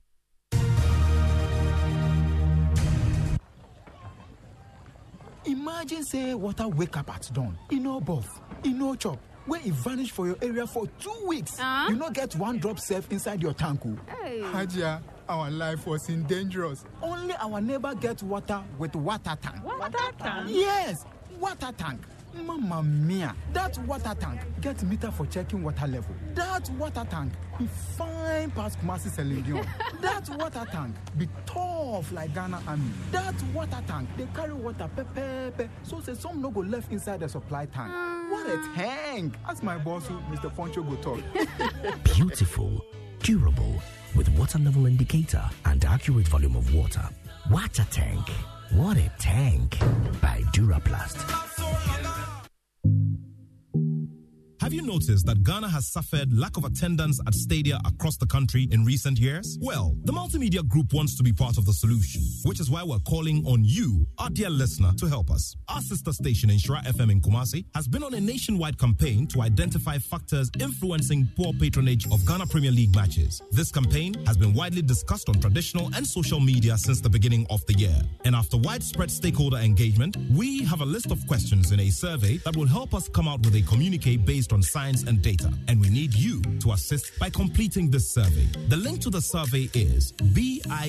Imagine 5.44 6.04
say 6.04 6.34
water 6.34 6.68
wake 6.68 6.96
up 6.96 7.14
at 7.14 7.30
dawn, 7.32 7.56
in 7.70 7.82
no 7.82 8.00
buff, 8.00 8.40
in 8.64 8.78
no 8.78 8.94
chop, 8.94 9.18
wey 9.46 9.60
e 9.64 9.70
vanish 9.70 10.10
for 10.10 10.26
your 10.26 10.36
area 10.42 10.66
for 10.66 10.86
two 10.98 11.14
weeks. 11.26 11.56
Ah? 11.58 11.88
You 11.88 11.96
not 11.96 12.12
get 12.12 12.34
one 12.36 12.58
drop 12.58 12.78
safe 12.78 13.10
inside 13.10 13.42
your 13.42 13.54
tank 13.54 13.80
o. 13.86 13.96
Hey. 14.22 14.40
Hajia, 14.40 15.00
ah, 15.00 15.17
our 15.28 15.50
life 15.50 15.86
was 15.86 16.08
in 16.08 16.22
dangerous. 16.24 16.84
Only 17.02 17.34
our 17.34 17.60
neighbor 17.60 17.94
get 17.94 18.22
water 18.22 18.62
with 18.78 18.94
water 18.96 19.36
tank. 19.40 19.64
Water 19.64 19.98
tank? 20.18 20.48
Yes, 20.50 21.04
water 21.38 21.72
tank. 21.76 22.00
Mama 22.34 22.82
mia, 22.82 23.34
that 23.52 23.76
water 23.78 24.14
tank 24.20 24.40
get 24.60 24.80
meter 24.84 25.10
for 25.10 25.26
checking 25.26 25.62
water 25.62 25.86
level. 25.86 26.14
That 26.34 26.68
water 26.70 27.06
tank 27.10 27.32
be 27.58 27.66
fine 27.96 28.50
pass 28.50 28.76
Kumasi 28.76 29.10
Selenium. 29.10 29.66
that 30.00 30.28
water 30.38 30.64
tank 30.70 30.94
be 31.16 31.28
tough 31.46 32.12
like 32.12 32.34
Ghana 32.34 32.62
Army. 32.66 32.90
That 33.10 33.34
water 33.54 33.82
tank 33.86 34.08
they 34.16 34.26
carry 34.34 34.52
water 34.52 34.88
pepepe 34.94 35.68
so 35.82 36.00
say 36.00 36.14
some 36.14 36.40
no 36.40 36.50
go 36.50 36.60
left 36.60 36.92
inside 36.92 37.20
the 37.20 37.28
supply 37.28 37.66
tank. 37.66 37.92
What 38.30 38.46
a 38.46 38.58
ah. 38.58 38.72
tank! 38.76 39.34
Ask 39.48 39.62
my 39.62 39.78
boss, 39.78 40.06
who 40.06 40.14
Mr. 40.30 40.54
Poncho 40.54 40.82
go 40.82 40.96
talk. 40.96 41.20
Beautiful, 42.04 42.84
durable, 43.22 43.80
with 44.16 44.28
water 44.38 44.58
level 44.58 44.86
indicator 44.86 45.42
and 45.64 45.84
accurate 45.84 46.28
volume 46.28 46.56
of 46.56 46.74
water. 46.74 47.08
Water 47.50 47.86
tank. 47.90 48.28
What 48.72 48.96
a 48.96 49.10
tank! 49.18 49.78
By 50.20 50.42
Duraplast. 50.52 52.17
Have 54.68 54.74
you 54.74 54.82
noticed 54.82 55.24
that 55.24 55.42
Ghana 55.44 55.70
has 55.70 55.88
suffered 55.88 56.30
lack 56.30 56.58
of 56.58 56.66
attendance 56.66 57.18
at 57.26 57.32
stadia 57.32 57.80
across 57.86 58.18
the 58.18 58.26
country 58.26 58.68
in 58.70 58.84
recent 58.84 59.18
years? 59.18 59.56
Well, 59.62 59.96
the 60.04 60.12
Multimedia 60.12 60.62
Group 60.68 60.92
wants 60.92 61.16
to 61.16 61.22
be 61.22 61.32
part 61.32 61.56
of 61.56 61.64
the 61.64 61.72
solution, 61.72 62.20
which 62.44 62.60
is 62.60 62.68
why 62.68 62.82
we're 62.82 62.98
calling 62.98 63.46
on 63.46 63.64
you, 63.64 64.06
our 64.18 64.28
dear 64.28 64.50
listener, 64.50 64.92
to 64.98 65.06
help 65.06 65.30
us. 65.30 65.56
Our 65.70 65.80
sister 65.80 66.12
station, 66.12 66.50
Nhyira 66.50 66.84
FM 66.84 67.10
in 67.12 67.22
Kumasi, 67.22 67.64
has 67.74 67.88
been 67.88 68.02
on 68.02 68.12
a 68.12 68.20
nationwide 68.20 68.76
campaign 68.76 69.26
to 69.28 69.40
identify 69.40 69.96
factors 69.96 70.50
influencing 70.60 71.26
poor 71.34 71.54
patronage 71.54 72.04
of 72.12 72.26
Ghana 72.26 72.48
Premier 72.48 72.70
League 72.70 72.94
matches. 72.94 73.40
This 73.50 73.72
campaign 73.72 74.22
has 74.26 74.36
been 74.36 74.52
widely 74.52 74.82
discussed 74.82 75.30
on 75.30 75.40
traditional 75.40 75.86
and 75.96 76.06
social 76.06 76.40
media 76.40 76.76
since 76.76 77.00
the 77.00 77.08
beginning 77.08 77.46
of 77.48 77.64
the 77.64 77.78
year. 77.78 77.96
And 78.26 78.36
after 78.36 78.58
widespread 78.58 79.10
stakeholder 79.10 79.56
engagement, 79.56 80.18
we 80.30 80.62
have 80.64 80.82
a 80.82 80.86
list 80.86 81.10
of 81.10 81.26
questions 81.26 81.72
in 81.72 81.80
a 81.80 81.88
survey 81.88 82.36
that 82.44 82.54
will 82.54 82.66
help 82.66 82.92
us 82.92 83.08
come 83.08 83.28
out 83.28 83.40
with 83.46 83.54
a 83.54 83.62
communique 83.62 84.18
based 84.18 84.52
on 84.52 84.57
science 84.62 85.04
and 85.04 85.20
data. 85.22 85.52
And 85.68 85.80
we 85.80 85.88
need 85.90 86.14
you 86.14 86.42
to 86.60 86.72
assist 86.72 87.18
by 87.18 87.30
completing 87.30 87.90
this 87.90 88.10
survey. 88.10 88.46
The 88.68 88.76
link 88.76 89.00
to 89.02 89.10
the 89.10 89.20
survey 89.20 89.68
is 89.74 90.12
bit.ly 90.12 90.88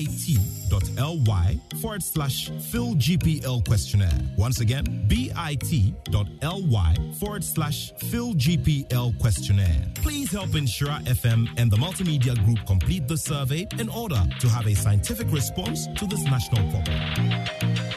forward 1.80 2.02
slash 2.02 2.50
fill 2.70 2.94
GPL 2.94 3.66
questionnaire. 3.66 4.18
Once 4.36 4.60
again, 4.60 5.04
bit.ly 5.08 6.94
forward 7.18 7.44
slash 7.44 7.92
fill 8.10 8.34
GPL 8.34 9.18
questionnaire. 9.20 9.86
Please 9.96 10.30
help 10.32 10.50
Nhyira 10.50 11.00
FM 11.04 11.48
and 11.56 11.70
the 11.70 11.76
Multimedia 11.76 12.34
Group 12.44 12.58
complete 12.66 13.06
the 13.08 13.16
survey 13.16 13.66
in 13.78 13.88
order 13.88 14.22
to 14.40 14.48
have 14.48 14.66
a 14.66 14.74
scientific 14.74 15.30
response 15.32 15.86
to 15.96 16.06
this 16.06 16.22
national 16.24 16.62
problem. 16.70 17.89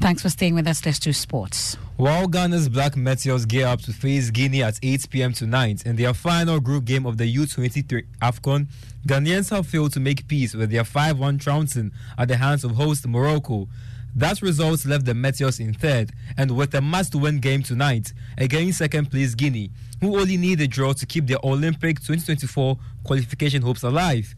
Thanks 0.00 0.22
for 0.22 0.30
staying 0.30 0.54
with 0.54 0.66
us. 0.66 0.84
Let's 0.86 0.98
do 0.98 1.12
sports. 1.12 1.76
While 1.98 2.26
Ghana's 2.26 2.70
Black 2.70 2.96
Meteors 2.96 3.44
gear 3.44 3.66
up 3.66 3.82
to 3.82 3.92
face 3.92 4.30
Guinea 4.30 4.62
at 4.62 4.78
8 4.82 5.10
p.m. 5.10 5.34
tonight 5.34 5.82
in 5.84 5.96
their 5.96 6.14
final 6.14 6.58
group 6.58 6.86
game 6.86 7.04
of 7.04 7.18
the 7.18 7.36
U23 7.36 8.06
AFCON, 8.22 8.66
Ghanaians 9.06 9.50
have 9.50 9.66
failed 9.66 9.92
to 9.92 10.00
make 10.00 10.26
peace 10.26 10.54
with 10.54 10.70
their 10.70 10.84
5 10.84 11.18
1 11.18 11.38
trouncing 11.38 11.92
at 12.16 12.28
the 12.28 12.38
hands 12.38 12.64
of 12.64 12.70
host 12.72 13.06
Morocco. 13.06 13.68
That 14.16 14.40
result 14.40 14.86
left 14.86 15.04
the 15.04 15.12
Meteors 15.12 15.60
in 15.60 15.74
third 15.74 16.12
and 16.38 16.56
with 16.56 16.74
a 16.74 16.80
must 16.80 17.14
win 17.14 17.38
game 17.38 17.62
tonight 17.62 18.14
against 18.38 18.78
second 18.78 19.10
place 19.10 19.34
Guinea, 19.34 19.70
who 20.00 20.18
only 20.18 20.38
need 20.38 20.62
a 20.62 20.66
draw 20.66 20.94
to 20.94 21.04
keep 21.04 21.26
their 21.26 21.38
Olympic 21.44 22.00
2024 22.00 22.78
qualification 23.04 23.60
hopes 23.60 23.82
alive. 23.82 24.34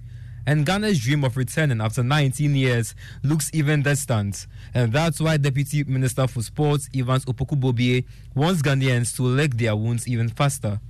And 0.46 0.66
Ghana's 0.66 0.98
dream 0.98 1.22
of 1.24 1.36
returning 1.36 1.80
after 1.80 2.02
19 2.02 2.54
years 2.54 2.94
looks 3.22 3.50
even 3.52 3.82
distant. 3.82 4.46
And 4.74 4.92
that's 4.92 5.20
why 5.20 5.36
Deputy 5.36 5.84
Minister 5.84 6.26
for 6.26 6.42
Sports 6.42 6.88
Evans 6.94 7.24
Opoku-Bobie 7.26 8.04
wants 8.34 8.62
Ghanaians 8.62 9.14
to 9.16 9.22
lick 9.22 9.56
their 9.56 9.76
wounds 9.76 10.08
even 10.08 10.28
faster. 10.28 10.80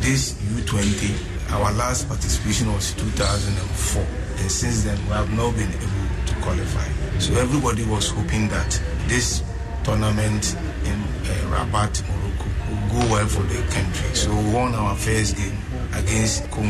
This 0.00 0.34
U20, 0.42 1.52
our 1.52 1.72
last 1.74 2.08
participation 2.08 2.72
was 2.72 2.92
2004. 2.94 4.02
And 4.38 4.50
since 4.50 4.82
then, 4.82 4.98
we 5.06 5.12
have 5.12 5.30
not 5.36 5.54
been 5.54 5.70
able 5.70 6.26
to 6.26 6.34
qualify. 6.42 6.88
So 7.20 7.34
everybody 7.34 7.84
was 7.84 8.10
hoping 8.10 8.48
that 8.48 8.82
this 9.06 9.44
tournament 9.84 10.56
in 10.84 10.98
uh, 10.98 11.54
Rabat, 11.54 12.02
Morocco, 12.08 12.48
will 12.68 12.88
go 13.00 13.12
well 13.12 13.26
for 13.26 13.42
the 13.42 13.62
country. 13.72 14.14
So 14.14 14.34
we 14.34 14.52
won 14.52 14.74
our 14.74 14.96
first 14.96 15.36
game 15.36 15.56
against 15.94 16.50
Congo. 16.50 16.68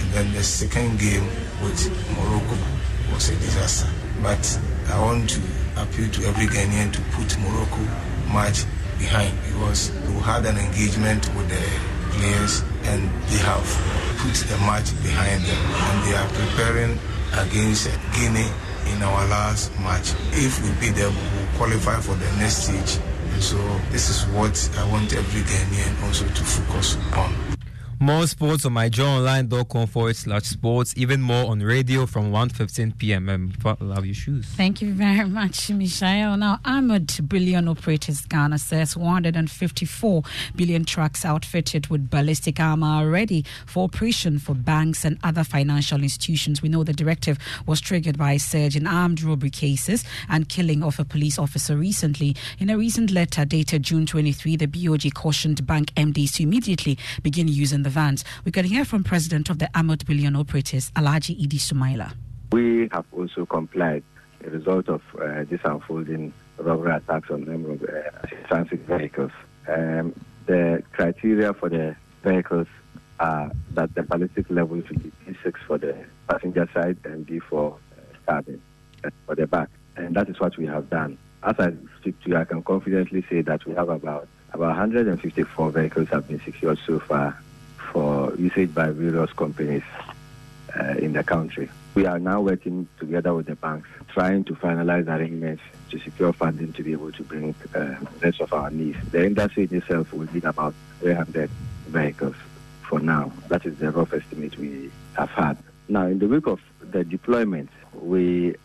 And 0.00 0.10
then 0.12 0.32
the 0.34 0.42
second 0.42 0.98
game 0.98 1.26
with 1.62 1.80
Morocco 2.16 2.56
was 3.12 3.28
a 3.30 3.34
disaster. 3.36 3.88
But 4.22 4.42
I 4.88 5.00
want 5.00 5.30
to 5.30 5.40
appeal 5.76 6.08
to 6.10 6.24
every 6.28 6.46
Ghanaian 6.46 6.92
to 6.92 7.00
put 7.12 7.38
Morocco 7.40 7.82
match 8.32 8.64
behind 8.98 9.36
because 9.46 9.92
we 10.08 10.14
had 10.20 10.46
an 10.46 10.56
engagement 10.56 11.24
with 11.36 11.48
the 11.48 11.64
players 12.16 12.62
and 12.88 13.02
they 13.28 13.38
have 13.44 13.66
put 14.18 14.34
the 14.48 14.56
match 14.64 14.88
behind 15.02 15.42
them 15.44 15.60
and 15.60 15.96
they 16.08 16.14
are 16.16 16.28
preparing 16.32 16.98
against 17.36 17.90
Guinea 18.16 18.48
in 18.92 19.02
our 19.02 19.26
last 19.28 19.72
match. 19.80 20.12
If 20.32 20.62
we 20.62 20.70
beat 20.80 20.96
them, 20.96 21.12
we 21.12 21.38
will 21.38 21.52
qualify 21.56 22.00
for 22.00 22.14
the 22.14 22.30
next 22.38 22.64
stage. 22.68 22.98
So 23.40 23.58
this 23.90 24.08
is 24.08 24.24
what 24.32 24.56
I 24.78 24.88
want 24.90 25.12
every 25.12 25.42
Ghanaian 25.42 26.02
also 26.04 26.24
to 26.24 26.44
focus 26.44 26.96
on. 27.14 27.45
More 27.98 28.26
sports 28.26 28.66
on 28.66 28.74
myjoyonline.com 28.74 29.86
forward 29.86 30.16
slash 30.16 30.42
sports, 30.42 30.92
even 30.98 31.22
more 31.22 31.50
on 31.50 31.60
radio 31.60 32.04
from 32.04 32.30
1.15 32.30 32.98
p.m. 32.98 33.30
Um, 33.30 33.52
love 33.80 34.04
your 34.04 34.14
shoes. 34.14 34.44
Thank 34.44 34.82
you 34.82 34.92
very 34.92 35.26
much, 35.26 35.70
Michelle. 35.70 36.36
Now, 36.36 36.60
Armored 36.62 37.26
Bullion 37.26 37.68
Operators 37.68 38.20
Ghana 38.26 38.58
says 38.58 38.98
154 38.98 40.22
bullion 40.54 40.84
trucks 40.84 41.24
outfitted 41.24 41.86
with 41.86 42.10
ballistic 42.10 42.60
armor 42.60 42.86
are 42.86 43.08
ready 43.08 43.46
for 43.64 43.84
operation 43.84 44.38
for 44.38 44.54
banks 44.54 45.02
and 45.06 45.18
other 45.24 45.42
financial 45.42 46.02
institutions. 46.02 46.60
We 46.60 46.68
know 46.68 46.84
the 46.84 46.92
directive 46.92 47.38
was 47.64 47.80
triggered 47.80 48.18
by 48.18 48.32
a 48.32 48.38
surge 48.38 48.76
in 48.76 48.86
armed 48.86 49.22
robbery 49.22 49.48
cases 49.48 50.04
and 50.28 50.50
killing 50.50 50.82
of 50.82 51.00
a 51.00 51.04
police 51.06 51.38
officer 51.38 51.76
recently. 51.78 52.36
In 52.58 52.68
a 52.68 52.76
recent 52.76 53.10
letter 53.10 53.46
dated 53.46 53.84
June 53.84 54.04
23, 54.04 54.56
the 54.56 54.66
BOG 54.66 55.14
cautioned 55.14 55.66
bank 55.66 55.94
MDs 55.94 56.34
to 56.34 56.42
immediately 56.42 56.98
begin 57.22 57.48
using 57.48 57.85
the 57.86 57.90
vans. 57.90 58.24
We 58.44 58.50
can 58.50 58.64
hear 58.64 58.84
from 58.84 59.04
President 59.04 59.48
of 59.48 59.60
the 59.60 59.70
Armored 59.72 60.04
Bullion 60.06 60.34
Operators, 60.34 60.90
Alhaji 60.96 61.40
Idi 61.40 61.60
Sumaila. 61.60 62.14
We 62.50 62.88
have 62.90 63.04
also 63.12 63.46
complied 63.46 64.02
a 64.44 64.50
result 64.50 64.88
of 64.88 65.02
uh, 65.14 65.44
this 65.44 65.60
unfolding 65.64 66.32
robbery 66.58 66.96
attacks 66.96 67.30
on 67.30 67.44
number 67.44 67.70
of 67.70 67.82
uh, 67.84 68.26
transit 68.48 68.80
vehicles. 68.80 69.30
Um, 69.68 70.14
the 70.46 70.82
criteria 70.92 71.54
for 71.54 71.68
the 71.68 71.94
vehicles 72.24 72.66
are 73.20 73.52
that 73.74 73.94
the 73.94 74.02
ballistic 74.02 74.50
level 74.50 74.82
should 74.84 75.02
be 75.04 75.12
P6 75.24 75.54
for 75.68 75.78
the 75.78 75.96
passenger 76.28 76.68
side 76.74 76.98
and 77.04 77.24
B 77.24 77.38
for 77.38 77.78
uh, 77.96 78.32
cabin, 78.32 78.60
uh, 79.04 79.10
for 79.26 79.36
the 79.36 79.46
back. 79.46 79.68
And 79.96 80.16
that 80.16 80.28
is 80.28 80.40
what 80.40 80.56
we 80.58 80.66
have 80.66 80.90
done. 80.90 81.18
As 81.44 81.54
I 81.60 81.72
speak 82.00 82.20
to 82.24 82.30
you, 82.30 82.36
I 82.36 82.44
can 82.46 82.64
confidently 82.64 83.24
say 83.30 83.42
that 83.42 83.64
we 83.64 83.74
have 83.74 83.90
about 83.90 84.26
about 84.52 84.68
154 84.68 85.70
vehicles 85.70 86.08
have 86.08 86.26
been 86.26 86.40
secured 86.40 86.78
so 86.86 86.98
far 86.98 87.36
for 87.96 88.34
usage 88.36 88.74
by 88.74 88.90
various 88.90 89.32
companies 89.32 89.82
uh, 90.78 90.96
in 90.98 91.14
the 91.14 91.24
country. 91.24 91.70
We 91.94 92.04
are 92.04 92.18
now 92.18 92.42
working 92.42 92.86
together 93.00 93.32
with 93.32 93.46
the 93.46 93.56
banks, 93.56 93.88
trying 94.08 94.44
to 94.44 94.54
finalize 94.54 95.08
arrangements 95.08 95.62
to 95.90 95.98
secure 96.00 96.34
funding 96.34 96.74
to 96.74 96.82
be 96.82 96.92
able 96.92 97.12
to 97.12 97.22
bring 97.22 97.54
uh, 97.74 97.94
rest 98.22 98.42
of 98.42 98.52
our 98.52 98.70
needs. 98.70 98.98
The 99.12 99.24
industry 99.24 99.64
itself 99.64 100.12
will 100.12 100.30
need 100.34 100.44
about 100.44 100.74
300 101.00 101.48
vehicles 101.86 102.36
for 102.82 103.00
now. 103.00 103.32
That 103.48 103.64
is 103.64 103.78
the 103.78 103.90
rough 103.90 104.12
estimate 104.12 104.58
we 104.58 104.90
have 105.16 105.30
had. 105.30 105.56
Now, 105.88 106.04
in 106.06 106.18
the 106.18 106.28
week 106.28 106.46
of 106.46 106.60
the 106.82 107.02
deployment, 107.02 107.70
we 107.94 108.56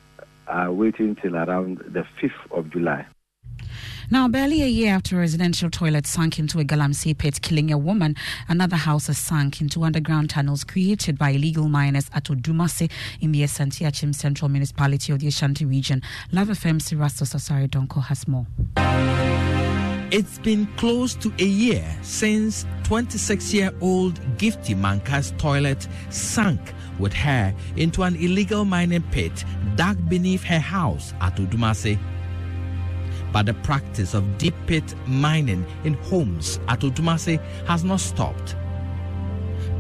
are 0.46 0.74
waiting 0.74 1.16
till 1.16 1.38
around 1.38 1.78
the 1.78 2.06
5th 2.20 2.52
of 2.52 2.70
July. 2.70 3.06
Now, 4.14 4.28
barely 4.28 4.62
a 4.62 4.68
year 4.68 4.94
after 4.94 5.16
a 5.16 5.20
residential 5.20 5.70
toilet 5.70 6.06
sank 6.06 6.38
into 6.38 6.60
a 6.60 6.66
Galamsey 6.66 7.18
pit, 7.18 7.42
killing 7.42 7.72
a 7.72 7.78
woman, 7.78 8.18
another 8.50 8.76
house 8.76 9.08
has 9.08 9.18
sunk 9.18 9.62
into 9.62 9.86
underground 9.86 10.30
tunnels 10.30 10.66
created 10.66 11.18
by 11.18 11.30
illegal 11.30 11.70
miners 11.70 12.10
at 12.14 12.26
Odumase 12.26 12.92
in 13.22 13.32
the 13.32 13.44
Asante 13.44 13.88
Akyem 13.88 14.14
Central 14.14 14.50
Municipality 14.50 15.14
of 15.14 15.20
the 15.20 15.28
Ashanti 15.28 15.64
region. 15.64 16.02
Luv 16.34 16.50
FM's 16.50 16.92
Erastus 16.92 17.34
Asare 17.34 17.70
Donkor 17.70 18.04
has 18.04 18.28
more. 18.28 18.46
It's 20.12 20.40
been 20.40 20.68
close 20.76 21.16
to 21.16 21.32
a 21.40 21.46
year 21.46 21.90
since 22.02 22.66
26 22.84 23.54
year 23.54 23.72
old 23.80 24.20
Gifty 24.38 24.78
Manka's 24.78 25.34
toilet 25.38 25.88
sank 26.10 26.60
with 27.00 27.14
her 27.14 27.56
into 27.78 28.04
an 28.04 28.18
illegal 28.18 28.66
mining 28.66 29.04
pit 29.12 29.46
dug 29.78 30.10
beneath 30.10 30.44
her 30.44 30.60
house 30.60 31.14
at 31.22 31.38
Odumase 31.38 31.98
but 33.32 33.46
the 33.46 33.54
practice 33.56 34.14
of 34.14 34.38
deep 34.38 34.54
pit 34.68 34.96
mining 35.08 35.66
in 35.84 35.94
homes 35.96 36.60
at 36.68 36.82
Odumase 36.82 37.40
has 37.66 37.84
not 37.84 38.00
stopped. 38.00 38.56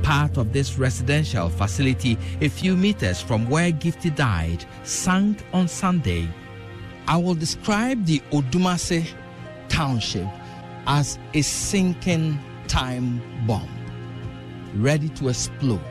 Part 0.03 0.37
of 0.37 0.51
this 0.53 0.77
residential 0.77 1.49
facility, 1.49 2.17
a 2.41 2.49
few 2.49 2.75
meters 2.75 3.21
from 3.21 3.49
where 3.49 3.71
Gifty 3.71 4.15
died, 4.15 4.65
sank 4.83 5.43
on 5.53 5.67
Sunday. 5.67 6.27
I 7.07 7.17
will 7.17 7.35
describe 7.35 8.05
the 8.05 8.19
Odumase 8.31 9.07
township 9.69 10.27
as 10.87 11.19
a 11.33 11.41
sinking 11.41 12.39
time 12.67 13.21
bomb, 13.45 13.69
ready 14.75 15.09
to 15.09 15.29
explode. 15.29 15.81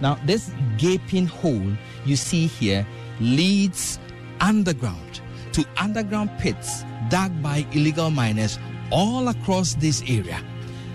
Now, 0.00 0.18
this 0.26 0.50
gaping 0.76 1.26
hole 1.26 1.72
you 2.04 2.16
see 2.16 2.46
here 2.46 2.86
leads 3.20 3.98
underground 4.40 5.20
to 5.52 5.64
underground 5.76 6.30
pits 6.38 6.84
dug 7.08 7.42
by 7.42 7.66
illegal 7.72 8.10
miners 8.10 8.58
all 8.90 9.28
across 9.28 9.74
this 9.74 10.02
area. 10.02 10.40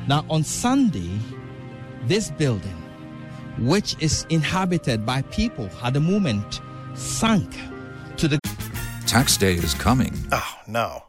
Now, 0.07 0.25
on 0.29 0.43
Sunday, 0.43 1.19
this 2.05 2.31
building, 2.31 2.75
which 3.59 3.95
is 3.99 4.25
inhabited 4.29 5.05
by 5.05 5.21
people 5.23 5.69
at 5.83 5.93
the 5.93 5.99
moment, 5.99 6.61
sank 6.95 7.55
to 8.17 8.27
the 8.27 8.39
Tax 9.05 9.37
day 9.37 9.53
is 9.55 9.73
coming. 9.73 10.13
Oh, 10.31 10.55
no. 10.67 11.08